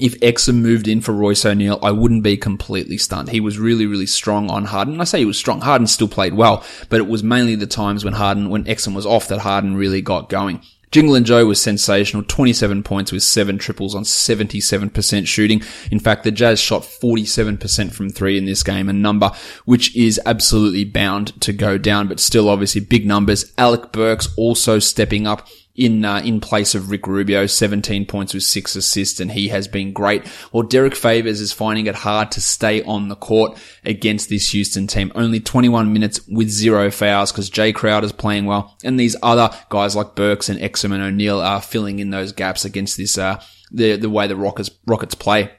if 0.00 0.18
Exum 0.20 0.56
moved 0.56 0.88
in 0.88 1.00
for 1.00 1.12
Royce 1.12 1.44
O'Neale, 1.44 1.78
I 1.82 1.90
wouldn't 1.90 2.22
be 2.22 2.36
completely 2.36 2.98
stunned. 2.98 3.30
He 3.30 3.40
was 3.40 3.58
really, 3.58 3.86
really 3.86 4.06
strong 4.06 4.50
on 4.50 4.66
Harden. 4.66 5.00
I 5.00 5.04
say 5.04 5.20
he 5.20 5.24
was 5.24 5.38
strong. 5.38 5.60
Harden 5.60 5.86
still 5.86 6.08
played 6.08 6.34
well, 6.34 6.64
but 6.88 7.00
it 7.00 7.08
was 7.08 7.22
mainly 7.22 7.54
the 7.54 7.66
times 7.66 8.04
when 8.04 8.14
Harden, 8.14 8.50
when 8.50 8.64
Exum 8.64 8.94
was 8.94 9.06
off 9.06 9.28
that 9.28 9.40
Harden 9.40 9.76
really 9.76 10.00
got 10.00 10.28
going. 10.28 10.62
Jingle 10.90 11.16
and 11.16 11.26
Joe 11.26 11.44
was 11.44 11.60
sensational. 11.60 12.22
27 12.22 12.82
points 12.82 13.12
with 13.12 13.22
seven 13.22 13.58
triples 13.58 13.94
on 13.94 14.04
77% 14.04 15.26
shooting. 15.26 15.62
In 15.90 15.98
fact, 15.98 16.24
the 16.24 16.30
Jazz 16.30 16.60
shot 16.60 16.82
47% 16.82 17.92
from 17.92 18.08
three 18.08 18.38
in 18.38 18.46
this 18.46 18.62
game, 18.62 18.88
a 18.88 18.92
number 18.92 19.30
which 19.64 19.94
is 19.94 20.20
absolutely 20.24 20.84
bound 20.84 21.38
to 21.42 21.52
go 21.52 21.76
down, 21.76 22.08
but 22.08 22.20
still 22.20 22.48
obviously 22.48 22.80
big 22.80 23.06
numbers. 23.06 23.52
Alec 23.58 23.92
Burks 23.92 24.28
also 24.36 24.78
stepping 24.78 25.26
up 25.26 25.46
in 25.78 26.04
uh, 26.04 26.18
in 26.18 26.40
place 26.40 26.74
of 26.74 26.90
Rick 26.90 27.06
Rubio, 27.06 27.46
17 27.46 28.04
points 28.04 28.34
with 28.34 28.42
six 28.42 28.74
assists, 28.74 29.20
and 29.20 29.30
he 29.30 29.48
has 29.48 29.68
been 29.68 29.92
great. 29.92 30.26
Well, 30.52 30.64
Derrick 30.64 30.96
Favors 30.96 31.40
is 31.40 31.52
finding 31.52 31.86
it 31.86 31.94
hard 31.94 32.32
to 32.32 32.40
stay 32.40 32.82
on 32.82 33.08
the 33.08 33.14
court 33.14 33.56
against 33.84 34.28
this 34.28 34.50
Houston 34.50 34.88
team. 34.88 35.12
Only 35.14 35.38
21 35.38 35.92
minutes 35.92 36.26
with 36.26 36.50
zero 36.50 36.90
fouls 36.90 37.30
because 37.30 37.48
Jae 37.48 38.02
is 38.02 38.12
playing 38.12 38.46
well, 38.46 38.76
and 38.82 38.98
these 38.98 39.16
other 39.22 39.50
guys 39.70 39.94
like 39.94 40.16
Burks 40.16 40.48
and 40.48 40.58
Exum 40.58 40.92
and 40.92 41.02
O'Neale 41.02 41.40
are 41.40 41.62
filling 41.62 42.00
in 42.00 42.10
those 42.10 42.32
gaps 42.32 42.64
against 42.64 42.96
this 42.96 43.16
uh, 43.16 43.40
the 43.70 43.96
the 43.96 44.10
way 44.10 44.26
the 44.26 44.36
Rockets 44.36 44.70
Rockets 44.86 45.14
play. 45.14 45.52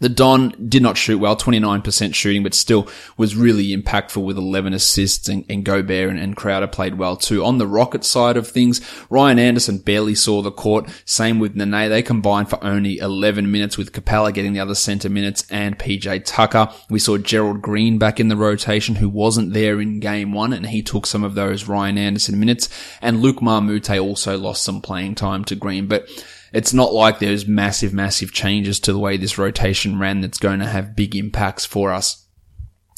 The 0.00 0.08
Don 0.08 0.54
did 0.68 0.82
not 0.82 0.96
shoot 0.96 1.18
well, 1.18 1.36
29% 1.36 2.14
shooting, 2.14 2.42
but 2.42 2.54
still 2.54 2.88
was 3.18 3.36
really 3.36 3.76
impactful 3.76 4.24
with 4.24 4.38
11 4.38 4.72
assists 4.72 5.28
and, 5.28 5.44
and 5.48 5.62
Gobert 5.64 6.10
and, 6.10 6.18
and, 6.18 6.34
Crowder 6.34 6.66
played 6.66 6.94
well 6.94 7.16
too. 7.16 7.44
On 7.44 7.58
the 7.58 7.66
Rocket 7.66 8.04
side 8.04 8.38
of 8.38 8.48
things, 8.48 8.80
Ryan 9.10 9.38
Anderson 9.38 9.78
barely 9.78 10.14
saw 10.14 10.40
the 10.40 10.50
court. 10.50 10.88
Same 11.04 11.38
with 11.38 11.54
Nene. 11.54 11.90
They 11.90 12.02
combined 12.02 12.48
for 12.48 12.62
only 12.64 12.96
11 12.96 13.50
minutes 13.50 13.76
with 13.76 13.92
Capela 13.92 14.32
getting 14.32 14.54
the 14.54 14.60
other 14.60 14.74
center 14.74 15.10
minutes 15.10 15.46
and 15.50 15.78
PJ 15.78 16.24
Tucker. 16.24 16.68
We 16.88 16.98
saw 16.98 17.18
Gerald 17.18 17.60
Green 17.60 17.98
back 17.98 18.18
in 18.18 18.28
the 18.28 18.36
rotation 18.36 18.94
who 18.94 19.08
wasn't 19.08 19.52
there 19.52 19.80
in 19.80 20.00
game 20.00 20.32
one 20.32 20.54
and 20.54 20.66
he 20.66 20.82
took 20.82 21.04
some 21.04 21.22
of 21.22 21.34
those 21.34 21.68
Ryan 21.68 21.98
Anderson 21.98 22.40
minutes 22.40 22.70
and 23.02 23.20
Luc 23.20 23.42
Moute 23.42 23.98
also 23.98 24.38
lost 24.38 24.64
some 24.64 24.80
playing 24.80 25.14
time 25.14 25.44
to 25.44 25.54
Green, 25.54 25.86
but 25.86 26.08
it's 26.52 26.72
not 26.72 26.92
like 26.92 27.18
there's 27.18 27.46
massive, 27.46 27.92
massive 27.92 28.32
changes 28.32 28.80
to 28.80 28.92
the 28.92 28.98
way 28.98 29.16
this 29.16 29.38
rotation 29.38 29.98
ran 29.98 30.20
that's 30.20 30.38
going 30.38 30.60
to 30.60 30.66
have 30.66 30.96
big 30.96 31.14
impacts 31.14 31.64
for 31.64 31.92
us 31.92 32.26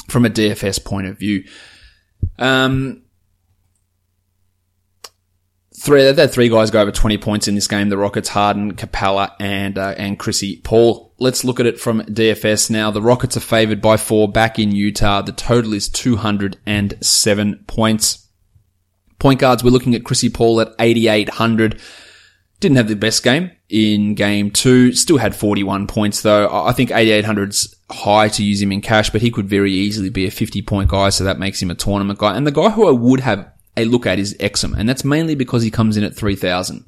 from 0.08 0.24
a 0.24 0.30
DFS 0.30 0.84
point 0.84 1.06
of 1.06 1.18
view. 1.18 1.44
Um, 2.38 3.02
three, 5.82 6.10
they 6.10 6.22
had 6.22 6.32
three 6.32 6.48
guys 6.48 6.70
go 6.70 6.80
over 6.80 6.92
20 6.92 7.18
points 7.18 7.48
in 7.48 7.54
this 7.54 7.68
game. 7.68 7.88
The 7.88 7.98
Rockets, 7.98 8.30
Harden, 8.30 8.74
Capela, 8.74 9.32
and, 9.38 9.76
uh, 9.76 9.94
and 9.96 10.18
Chrissy 10.18 10.56
Paul. 10.62 11.12
Let's 11.18 11.44
look 11.44 11.60
at 11.60 11.66
it 11.66 11.78
from 11.78 12.02
DFS 12.02 12.70
now. 12.70 12.90
The 12.90 13.02
Rockets 13.02 13.36
are 13.36 13.40
favored 13.40 13.80
by 13.80 13.96
four 13.96 14.30
back 14.30 14.58
in 14.58 14.72
Utah. 14.72 15.22
The 15.22 15.32
total 15.32 15.74
is 15.74 15.88
207 15.88 17.64
points. 17.66 18.28
Point 19.18 19.40
guards, 19.40 19.62
we're 19.62 19.70
looking 19.70 19.94
at 19.94 20.04
Chrissy 20.04 20.30
Paul 20.30 20.60
at 20.60 20.74
8,800. 20.80 21.80
Didn't 22.62 22.76
have 22.76 22.86
the 22.86 22.94
best 22.94 23.24
game 23.24 23.50
in 23.68 24.14
game 24.14 24.52
two. 24.52 24.92
Still 24.92 25.18
had 25.18 25.34
41 25.34 25.88
points 25.88 26.22
though. 26.22 26.48
I 26.48 26.70
think 26.70 26.90
8,800's 26.90 27.74
high 27.90 28.28
to 28.28 28.44
use 28.44 28.62
him 28.62 28.70
in 28.70 28.80
cash, 28.80 29.10
but 29.10 29.20
he 29.20 29.32
could 29.32 29.48
very 29.48 29.72
easily 29.72 30.10
be 30.10 30.26
a 30.26 30.30
50 30.30 30.62
point 30.62 30.88
guy. 30.88 31.08
So 31.08 31.24
that 31.24 31.40
makes 31.40 31.60
him 31.60 31.72
a 31.72 31.74
tournament 31.74 32.20
guy. 32.20 32.36
And 32.36 32.46
the 32.46 32.52
guy 32.52 32.70
who 32.70 32.86
I 32.86 32.92
would 32.92 33.18
have 33.18 33.50
a 33.76 33.84
look 33.84 34.06
at 34.06 34.20
is 34.20 34.34
Exum. 34.34 34.78
And 34.78 34.88
that's 34.88 35.04
mainly 35.04 35.34
because 35.34 35.64
he 35.64 35.72
comes 35.72 35.96
in 35.96 36.04
at 36.04 36.14
3,000. 36.14 36.84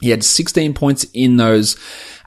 He 0.00 0.10
had 0.10 0.22
16 0.22 0.74
points 0.74 1.06
in 1.12 1.38
those 1.38 1.76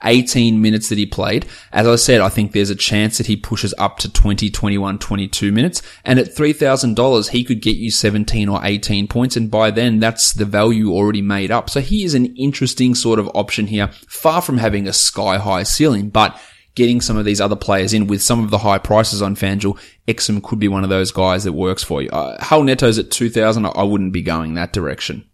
18 0.04 0.62
minutes 0.62 0.90
that 0.90 0.98
he 0.98 1.06
played. 1.06 1.46
As 1.72 1.88
I 1.88 1.96
said, 1.96 2.22
I 2.22 2.30
think 2.30 2.52
there's 2.52 2.70
a 2.70 2.76
chance 2.76 3.18
that 3.18 3.28
he 3.28 3.36
pushes 3.36 3.74
up 3.78 3.98
to 4.00 4.12
20, 4.12 4.50
21, 4.50 5.00
22 5.00 5.52
minutes. 5.52 5.82
And 6.06 6.20
at 6.20 6.36
$3,000, 6.36 7.30
he 7.30 7.44
could 7.44 7.62
get 7.62 7.78
you 7.78 7.92
17 7.92 8.50
or 8.50 8.60
18 8.64 9.08
points. 9.08 9.36
And 9.36 9.50
by 9.50 9.72
then, 9.72 10.00
that's 10.00 10.34
the 10.34 10.46
value 10.46 10.92
already 10.92 11.22
made 11.22 11.52
up. 11.52 11.70
So 11.70 11.82
he 11.82 12.04
is 12.04 12.14
an 12.14 12.36
interesting 12.36 12.96
sort 12.96 13.20
of 13.20 13.30
option 13.34 13.68
here, 13.68 13.88
far 14.08 14.42
from 14.42 14.58
having 14.58 14.88
a 14.88 14.94
sky 14.94 15.38
high 15.38 15.64
ceiling, 15.64 16.10
but 16.10 16.40
getting 16.78 17.02
some 17.02 17.18
of 17.18 17.26
these 17.26 17.42
other 17.42 17.56
players 17.56 17.92
in 17.92 18.06
with 18.06 18.22
some 18.22 18.44
of 18.44 18.52
the 18.52 18.60
high 18.60 18.78
prices 18.78 19.20
on 19.22 19.36
FanDuel, 19.36 19.80
Exum 20.08 20.44
could 20.44 20.60
be 20.60 20.68
one 20.68 20.84
of 20.84 20.92
those 20.92 21.12
guys 21.12 21.44
that 21.44 21.54
works 21.54 21.84
for 21.84 22.04
you. 22.04 22.10
Uh, 22.12 22.38
Raul 22.38 22.64
Neto's 22.64 23.00
at 23.00 23.10
2000. 23.10 23.66
I 23.66 23.84
wouldn't 23.84 24.14
be 24.14 24.22
going 24.22 24.54
that 24.54 24.74
direction. 24.74 25.28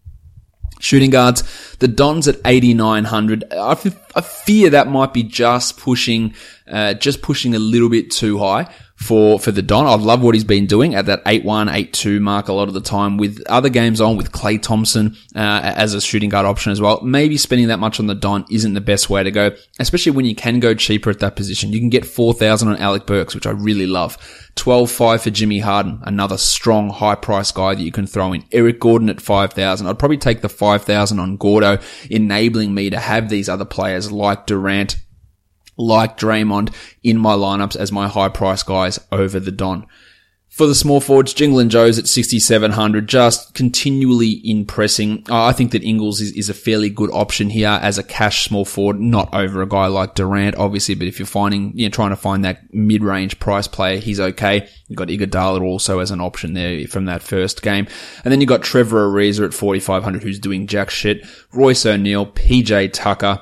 Shooting 0.80 1.10
guards, 1.10 1.42
the 1.78 1.88
Dons 1.88 2.28
at 2.28 2.36
8,900. 2.44 3.44
I, 3.52 3.72
f- 3.72 4.12
I 4.16 4.20
fear 4.20 4.70
that 4.70 4.88
might 4.88 5.14
be 5.14 5.22
just 5.22 5.78
pushing, 5.78 6.34
uh, 6.66 6.94
just 6.94 7.22
pushing 7.22 7.54
a 7.54 7.58
little 7.58 7.88
bit 7.88 8.10
too 8.10 8.38
high 8.38 8.72
for, 8.96 9.38
for 9.38 9.50
the 9.50 9.62
Don. 9.62 9.86
I 9.86 9.94
love 9.94 10.22
what 10.22 10.34
he's 10.34 10.44
been 10.44 10.66
doing 10.66 10.94
at 10.94 11.06
that 11.06 11.24
8-1, 11.24 11.70
8-2 11.70 12.20
mark 12.20 12.48
a 12.48 12.52
lot 12.52 12.68
of 12.68 12.74
the 12.74 12.80
time 12.80 13.18
with 13.18 13.42
other 13.48 13.68
games 13.68 14.00
on 14.00 14.16
with 14.16 14.32
Klay 14.32 14.60
Thompson, 14.60 15.16
uh, 15.34 15.60
as 15.62 15.94
a 15.94 16.00
shooting 16.00 16.30
guard 16.30 16.46
option 16.46 16.72
as 16.72 16.80
well. 16.80 17.00
Maybe 17.02 17.36
spending 17.36 17.68
that 17.68 17.80
much 17.80 17.98
on 18.00 18.06
the 18.06 18.14
Don 18.14 18.44
isn't 18.50 18.72
the 18.72 18.80
best 18.80 19.10
way 19.10 19.22
to 19.22 19.30
go, 19.30 19.54
especially 19.78 20.12
when 20.12 20.24
you 20.24 20.34
can 20.34 20.60
go 20.60 20.74
cheaper 20.74 21.10
at 21.10 21.18
that 21.20 21.36
position. 21.36 21.72
You 21.72 21.80
can 21.80 21.90
get 21.90 22.06
4,000 22.06 22.68
on 22.68 22.76
Alec 22.76 23.06
Burks, 23.06 23.34
which 23.34 23.46
I 23.46 23.50
really 23.50 23.86
love. 23.86 24.16
12-5 24.56 25.20
for 25.20 25.30
Jimmy 25.30 25.58
Harden, 25.58 26.00
another 26.04 26.38
strong 26.38 26.88
high 26.88 27.16
price 27.16 27.50
guy 27.50 27.74
that 27.74 27.82
you 27.82 27.90
can 27.90 28.06
throw 28.06 28.32
in. 28.32 28.44
Eric 28.52 28.78
Gordon 28.78 29.10
at 29.10 29.20
5,000. 29.20 29.86
I'd 29.86 29.98
probably 29.98 30.16
take 30.16 30.40
the 30.40 30.48
5,000 30.48 31.18
on 31.18 31.36
Gordo, 31.36 31.78
enabling 32.08 32.72
me 32.72 32.90
to 32.90 33.00
have 33.00 33.28
these 33.28 33.48
other 33.48 33.64
players 33.64 34.12
like 34.12 34.46
Durant, 34.46 34.96
like 35.76 36.16
Draymond 36.16 36.74
in 37.02 37.18
my 37.18 37.34
lineups 37.34 37.76
as 37.76 37.92
my 37.92 38.08
high 38.08 38.28
price 38.28 38.62
guys 38.62 38.98
over 39.10 39.40
the 39.40 39.52
Don. 39.52 39.86
For 40.54 40.68
the 40.68 40.74
small 40.76 41.00
forwards, 41.00 41.34
Jingle 41.34 41.58
and 41.58 41.68
Joe's 41.68 41.98
at 41.98 42.06
6,700, 42.06 43.08
just 43.08 43.54
continually 43.54 44.40
impressing. 44.44 45.24
Uh, 45.28 45.46
I 45.46 45.52
think 45.52 45.72
that 45.72 45.82
Ingles 45.82 46.20
is, 46.20 46.30
is 46.30 46.48
a 46.48 46.54
fairly 46.54 46.90
good 46.90 47.10
option 47.12 47.50
here 47.50 47.76
as 47.82 47.98
a 47.98 48.04
cash 48.04 48.44
small 48.44 48.64
forward, 48.64 49.00
not 49.00 49.34
over 49.34 49.62
a 49.62 49.68
guy 49.68 49.86
like 49.88 50.14
Durant, 50.14 50.54
obviously, 50.54 50.94
but 50.94 51.08
if 51.08 51.18
you're 51.18 51.26
finding, 51.26 51.76
you 51.76 51.86
know, 51.86 51.90
trying 51.90 52.10
to 52.10 52.16
find 52.16 52.44
that 52.44 52.72
mid-range 52.72 53.40
price 53.40 53.66
player, 53.66 53.98
he's 53.98 54.20
okay. 54.20 54.68
You've 54.86 54.96
got 54.96 55.08
Iguodala 55.08 55.60
also 55.60 55.98
as 55.98 56.12
an 56.12 56.20
option 56.20 56.54
there 56.54 56.86
from 56.86 57.06
that 57.06 57.24
first 57.24 57.62
game. 57.62 57.88
And 58.24 58.30
then 58.30 58.40
you've 58.40 58.46
got 58.46 58.62
Trevor 58.62 59.10
Ariza 59.10 59.46
at 59.46 59.54
4,500 59.54 60.22
who's 60.22 60.38
doing 60.38 60.68
jack 60.68 60.88
shit. 60.88 61.26
Royce 61.52 61.84
O'Neale, 61.84 62.26
PJ 62.26 62.92
Tucker, 62.92 63.40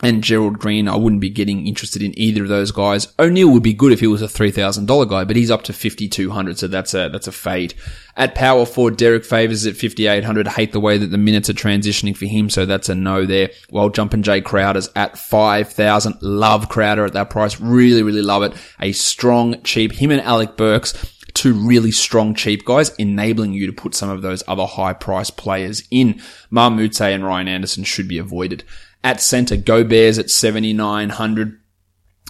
and 0.00 0.22
Gerald 0.22 0.58
Green, 0.58 0.88
I 0.88 0.96
wouldn't 0.96 1.20
be 1.20 1.30
getting 1.30 1.66
interested 1.66 2.02
in 2.02 2.16
either 2.18 2.42
of 2.42 2.48
those 2.48 2.70
guys. 2.70 3.12
O'Neale 3.18 3.50
would 3.50 3.62
be 3.62 3.72
good 3.72 3.92
if 3.92 4.00
he 4.00 4.06
was 4.06 4.22
a 4.22 4.26
$3,000 4.26 5.08
guy, 5.08 5.24
but 5.24 5.36
he's 5.36 5.50
up 5.50 5.62
to 5.64 5.72
5,200, 5.72 6.58
so 6.58 6.68
that's 6.68 6.94
a, 6.94 7.08
that's 7.08 7.26
a 7.26 7.32
fade. 7.32 7.74
At 8.16 8.34
power 8.34 8.64
forward, 8.64 8.96
Derrick 8.96 9.24
Favors 9.24 9.66
at 9.66 9.76
5,800. 9.76 10.48
Hate 10.48 10.72
the 10.72 10.80
way 10.80 10.98
that 10.98 11.08
the 11.08 11.18
minutes 11.18 11.50
are 11.50 11.54
transitioning 11.54 12.16
for 12.16 12.26
him, 12.26 12.50
so 12.50 12.64
that's 12.64 12.88
a 12.88 12.94
no 12.94 13.26
there. 13.26 13.50
While 13.70 13.90
jumping 13.90 14.22
Jae 14.22 14.44
Crowder's 14.44 14.88
at 14.96 15.18
5,000. 15.18 16.18
Love 16.20 16.68
Crowder 16.68 17.04
at 17.04 17.12
that 17.12 17.30
price. 17.30 17.60
Really, 17.60 18.02
really 18.02 18.22
love 18.22 18.42
it. 18.42 18.54
A 18.80 18.92
strong, 18.92 19.62
cheap, 19.62 19.92
him 19.92 20.10
and 20.10 20.20
Alec 20.20 20.56
Burks 20.56 21.14
two 21.34 21.54
really 21.54 21.92
strong 21.92 22.34
cheap 22.34 22.64
guys, 22.64 22.90
enabling 22.96 23.52
you 23.52 23.66
to 23.66 23.72
put 23.72 23.94
some 23.94 24.10
of 24.10 24.22
those 24.22 24.42
other 24.48 24.66
high 24.66 24.92
price 24.92 25.30
players 25.30 25.84
in. 25.88 26.20
Marmute 26.50 27.00
and 27.00 27.24
Ryan 27.24 27.46
Anderson 27.46 27.84
should 27.84 28.08
be 28.08 28.18
avoided. 28.18 28.64
At 29.04 29.20
center, 29.20 29.56
Bears 29.56 30.18
at 30.18 30.30
7,900. 30.30 31.60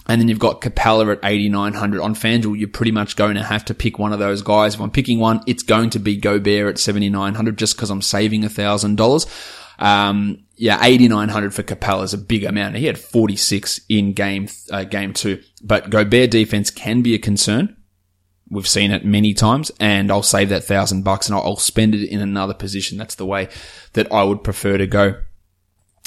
And 0.07 0.19
then 0.19 0.27
you've 0.27 0.39
got 0.39 0.61
Capela 0.61 1.11
at 1.11 1.19
8,900 1.23 2.01
on 2.01 2.15
FanDuel. 2.15 2.57
You're 2.57 2.67
pretty 2.67 2.91
much 2.91 3.15
going 3.15 3.35
to 3.35 3.43
have 3.43 3.65
to 3.65 3.75
pick 3.75 3.99
one 3.99 4.11
of 4.11 4.17
those 4.17 4.41
guys. 4.41 4.73
If 4.73 4.81
I'm 4.81 4.89
picking 4.89 5.19
one, 5.19 5.41
it's 5.45 5.61
going 5.61 5.91
to 5.91 5.99
be 5.99 6.17
Gobert 6.17 6.67
at 6.67 6.79
7,900 6.79 7.57
just 7.57 7.75
because 7.75 7.91
I'm 7.91 8.01
saving 8.01 8.41
$1,000. 8.41 9.55
Um, 9.79 10.45
yeah, 10.55 10.83
8,900 10.83 11.53
for 11.53 11.63
Capela 11.63 12.03
is 12.03 12.13
a 12.13 12.17
big 12.17 12.43
amount. 12.43 12.75
He 12.75 12.85
had 12.85 12.97
46 12.97 13.81
in 13.87 14.13
game, 14.13 14.47
uh, 14.71 14.83
game 14.83 15.13
two, 15.13 15.41
but 15.63 15.89
Gobert 15.89 16.31
defense 16.31 16.71
can 16.71 17.01
be 17.01 17.13
a 17.13 17.19
concern. 17.19 17.77
We've 18.51 18.67
seen 18.67 18.89
it 18.89 19.05
many 19.05 19.35
times 19.35 19.71
and 19.79 20.11
I'll 20.11 20.23
save 20.23 20.49
that 20.49 20.63
thousand 20.63 21.03
bucks 21.03 21.27
and 21.27 21.35
I'll 21.35 21.55
spend 21.55 21.93
it 21.93 22.09
in 22.09 22.19
another 22.19 22.55
position. 22.55 22.97
That's 22.97 23.15
the 23.15 23.27
way 23.27 23.47
that 23.93 24.11
I 24.11 24.23
would 24.23 24.43
prefer 24.43 24.79
to 24.79 24.87
go 24.87 25.21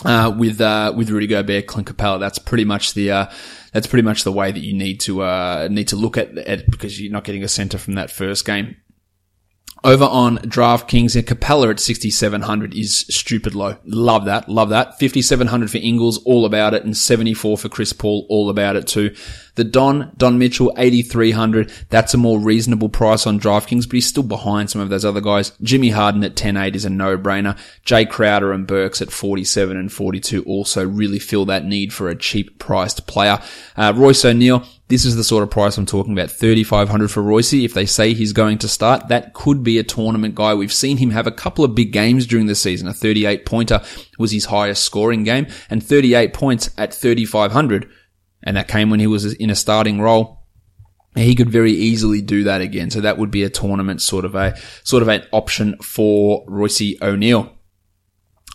uh, 0.05 0.35
with 0.37 0.61
uh, 0.61 0.93
with 0.97 1.11
Rudy 1.11 1.27
Gobert, 1.27 1.67
Clint 1.67 1.89
Capela. 1.89 2.21
That's 2.21 2.39
pretty 2.39 2.65
much 2.65 2.95
the 2.95 3.11
uh, 3.11 3.27
that's 3.73 3.87
pretty 3.87 4.03
much 4.03 4.25
the 4.25 4.33
way 4.33 4.53
that 4.53 4.61
you 4.61 4.75
need 4.75 5.01
to 5.01 5.23
uh, 5.23 5.69
need 5.71 5.89
to 5.89 5.97
look 5.97 6.17
at 6.17 6.37
it 6.37 6.71
because 6.71 7.01
you're 7.01 7.13
not 7.13 7.25
getting 7.25 7.43
a 7.43 7.49
center 7.49 7.79
from 7.79 7.95
that 7.95 8.11
first 8.11 8.45
game. 8.45 8.77
Over 9.85 10.05
on 10.05 10.39
DraftKings, 10.39 11.21
Capela 11.25 11.69
at 11.71 11.81
6,700 11.81 12.73
is 12.73 13.01
stupid 13.11 13.57
low. 13.57 13.79
Love 13.85 14.27
that. 14.27 14.49
Love 14.49 14.69
that. 14.69 15.01
5,700 15.01 15.73
for 15.73 15.79
Ingles, 15.79 16.23
all 16.25 16.45
about 16.45 16.73
it. 16.73 16.85
And 16.85 16.97
74 16.97 17.59
for 17.59 17.69
Chris 17.69 17.93
Paul, 17.93 18.25
all 18.29 18.49
about 18.49 18.77
it 18.77 18.87
too. 18.87 19.13
The 19.55 19.65
Don, 19.65 20.13
Don 20.17 20.39
Mitchell, 20.39 20.73
8,300. 20.77 21.71
That's 21.91 22.15
a 22.15 22.19
more 22.19 22.41
reasonable 22.41 22.89
price 22.89 23.27
on 23.27 23.39
DraftKings, 23.39 23.87
but 23.87 23.95
he's 23.95 24.07
still 24.07 24.23
behind 24.23 24.71
some 24.71 24.81
of 24.81 24.89
those 24.89 25.05
other 25.05 25.21
guys. 25.21 25.53
Jimmy 25.63 25.91
Harden 25.91 26.25
at 26.25 26.37
10.8 26.37 26.75
is 26.75 26.87
a 26.87 26.91
no-brainer. 26.91 27.59
Jae 27.85 28.09
Crowder 28.09 28.53
and 28.53 28.67
Burks 28.67 29.03
at 29.03 29.11
47 29.11 29.77
and 29.77 29.93
42 29.93 30.43
also 30.45 30.87
really 30.87 31.19
fill 31.19 31.45
that 31.47 31.67
need 31.67 31.93
for 31.93 32.09
a 32.09 32.17
cheap 32.17 32.59
priced 32.59 33.07
player. 33.07 33.39
Uh, 33.77 33.93
Royce 33.95 34.25
O'Neale, 34.25 34.65
this 34.89 35.05
is 35.05 35.17
the 35.17 35.25
sort 35.25 35.43
of 35.43 35.51
price 35.51 35.77
I'm 35.77 35.87
talking 35.87 36.13
about. 36.13 36.31
3,500 36.31 37.11
for 37.11 37.23
Royce. 37.23 37.53
If 37.53 37.75
they 37.75 37.87
say 37.87 38.15
he's 38.15 38.33
going 38.33 38.59
to 38.59 38.69
start, 38.69 39.09
that 39.09 39.35
could 39.35 39.63
be 39.63 39.79
a 39.79 39.83
tournament 39.83 40.35
guy. 40.35 40.55
We've 40.55 40.73
seen 40.73 40.97
him 40.97 41.11
have 41.11 41.27
a 41.27 41.33
couple 41.33 41.65
of 41.65 41.75
big 41.75 41.93
games 41.93 42.27
during 42.27 42.47
the 42.47 42.55
season. 42.55 42.89
A 42.89 42.95
38 42.95 43.45
pointer 43.45 43.83
was 44.19 44.33
his 44.33 44.47
highest 44.47 44.85
scoring 44.85 45.25
game 45.25 45.47
and 45.69 45.83
38 45.83 46.33
points 46.33 46.71
at 46.79 46.95
3,500 46.95 47.91
and 48.43 48.57
that 48.57 48.69
came 48.69 48.91
when 48.91 49.01
he 49.01 49.07
was 49.07 49.33
in 49.35 49.51
a 49.51 49.55
starting 49.55 50.01
role. 50.01 50.41
He 51.15 51.35
could 51.35 51.51
very 51.51 51.73
easily 51.73 52.23
do 52.23 52.45
that 52.45 52.63
again. 52.63 52.91
So 52.91 53.03
that 53.03 53.19
would 53.19 53.31
be 53.31 53.43
a 53.43 53.51
tournament 53.51 54.01
sort 54.01 54.25
of 54.25 54.35
a, 54.35 54.57
sort 54.83 55.03
of 55.03 55.09
an 55.09 55.25
option 55.31 55.77
for 55.83 56.45
Royce 56.49 56.95
O'Neale 57.03 57.53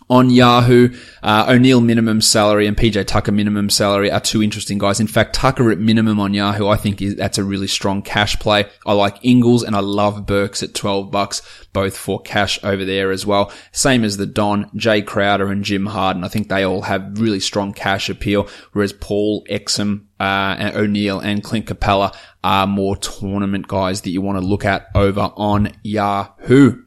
on 0.09 0.29
Yahoo. 0.29 0.89
Uh, 1.21 1.45
O'Neale 1.49 1.81
minimum 1.81 2.21
salary 2.21 2.67
and 2.67 2.77
PJ 2.77 3.05
Tucker 3.07 3.31
minimum 3.31 3.69
salary 3.69 4.11
are 4.11 4.19
two 4.19 4.41
interesting 4.41 4.77
guys. 4.77 4.99
In 4.99 5.07
fact, 5.07 5.35
Tucker 5.35 5.71
at 5.71 5.79
minimum 5.79 6.19
on 6.19 6.33
Yahoo, 6.33 6.67
I 6.67 6.77
think 6.77 7.01
is, 7.01 7.15
that's 7.15 7.37
a 7.37 7.43
really 7.43 7.67
strong 7.67 8.01
cash 8.01 8.39
play. 8.39 8.65
I 8.85 8.93
like 8.93 9.17
Ingles 9.23 9.63
and 9.63 9.75
I 9.75 9.79
love 9.79 10.25
Burks 10.25 10.63
at 10.63 10.73
12 10.73 11.11
bucks, 11.11 11.41
both 11.73 11.97
for 11.97 12.21
cash 12.21 12.59
over 12.63 12.85
there 12.85 13.11
as 13.11 13.25
well. 13.25 13.51
Same 13.71 14.03
as 14.03 14.17
the 14.17 14.25
Don, 14.25 14.69
Jae 14.71 15.05
Crowder 15.05 15.51
and 15.51 15.63
Jim 15.63 15.87
Harden. 15.87 16.23
I 16.23 16.29
think 16.29 16.47
they 16.47 16.63
all 16.63 16.83
have 16.83 17.19
really 17.19 17.39
strong 17.39 17.73
cash 17.73 18.09
appeal, 18.09 18.47
whereas 18.71 18.93
Paul 18.93 19.45
Exum, 19.49 20.03
uh, 20.19 20.55
and 20.57 20.75
O'Neale 20.75 21.19
and 21.19 21.43
Clint 21.43 21.67
Capela 21.67 22.15
are 22.43 22.65
more 22.65 22.95
tournament 22.97 23.67
guys 23.67 24.01
that 24.01 24.09
you 24.09 24.21
want 24.21 24.39
to 24.39 24.45
look 24.45 24.65
at 24.65 24.87
over 24.95 25.31
on 25.35 25.71
Yahoo. 25.83 26.81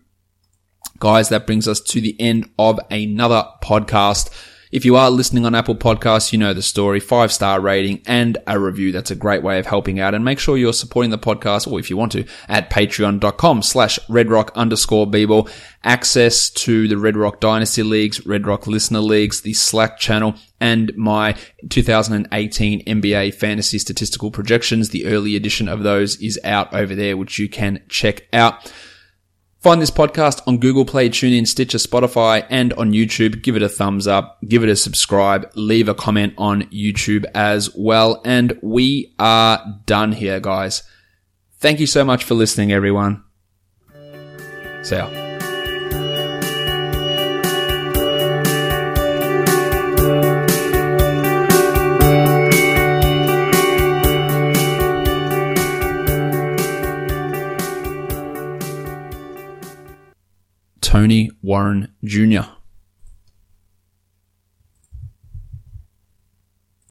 Guys, 1.01 1.31
that 1.31 1.47
brings 1.47 1.67
us 1.67 1.81
to 1.81 2.01
the 2.01 2.15
end 2.21 2.49
of 2.59 2.79
another 2.91 3.45
podcast. 3.63 4.31
If 4.71 4.85
you 4.85 4.97
are 4.97 5.11
listening 5.11 5.47
on 5.47 5.55
Apple 5.55 5.75
Podcasts, 5.75 6.31
you 6.31 6.39
know 6.39 6.53
the 6.53 6.63
story. 6.63 7.01
Five 7.01 7.33
star 7.33 7.59
rating 7.59 8.03
and 8.07 8.37
a 8.47 8.61
review. 8.61 8.93
That's 8.93 9.11
a 9.11 9.17
great 9.17 9.43
way 9.43 9.59
of 9.59 9.65
helping 9.67 9.99
out. 9.99 10.15
And 10.15 10.25
make 10.25 10.39
sure 10.39 10.59
you're 10.59 10.75
supporting 10.75 11.11
the 11.11 11.19
podcast, 11.19 11.67
or 11.67 11.81
if 11.81 11.89
you 11.89 11.97
want 11.97 12.13
to, 12.13 12.27
at 12.49 12.71
patreon.com 12.71 13.63
slash 13.63 13.99
redrock 14.09 14.55
underscore 14.55 15.07
bball. 15.07 15.51
Access 15.83 16.51
to 16.51 16.87
the 16.87 16.99
Red 16.99 17.17
Rock 17.17 17.41
Dynasty 17.41 17.83
Leagues, 17.83 18.25
Red 18.27 18.47
Rock 18.47 18.67
Listener 18.67 19.01
Leagues, 19.01 19.41
the 19.41 19.55
Slack 19.55 19.99
channel, 19.99 20.35
and 20.61 20.95
my 20.97 21.35
2018 21.71 22.85
NBA 22.85 23.35
fantasy 23.35 23.79
statistical 23.79 24.31
projections. 24.31 24.91
The 24.91 25.07
early 25.07 25.35
edition 25.35 25.67
of 25.67 25.83
those 25.83 26.21
is 26.21 26.39
out 26.45 26.75
over 26.75 26.95
there, 26.95 27.17
which 27.17 27.39
you 27.39 27.49
can 27.49 27.83
check 27.89 28.29
out. 28.35 28.71
Find 29.61 29.83
this 29.83 29.91
podcast 29.91 30.41
on 30.47 30.57
Google 30.57 30.87
Play, 30.87 31.11
TuneIn, 31.11 31.47
Stitcher, 31.47 31.77
Spotify, 31.77 32.47
and 32.49 32.73
on 32.73 32.93
YouTube. 32.93 33.43
Give 33.43 33.57
it 33.57 33.63
a 33.63 33.69
thumbs 33.69 34.07
up, 34.07 34.39
give 34.49 34.65
it 34.65 34.71
a 34.71 34.77
subscribe, 34.77 35.51
leave 35.55 35.87
a 35.87 35.95
comment 35.95 36.33
on 36.39 36.63
YouTube 36.65 37.27
as 37.35 37.69
well. 37.77 38.23
And 38.25 38.59
we 38.63 39.15
are 39.19 39.63
done 39.85 40.13
here, 40.13 40.41
guys. 40.41 40.83
Thank 41.59 41.79
you 41.79 41.87
so 41.87 42.07
much 42.07 42.25
for 42.25 42.35
listening, 42.35 42.73
everyone. 42.73 43.23
See 44.83 44.97
ya. 44.97 45.30
Tony 60.91 61.31
Warren 61.41 61.87
Jr. 62.03 62.41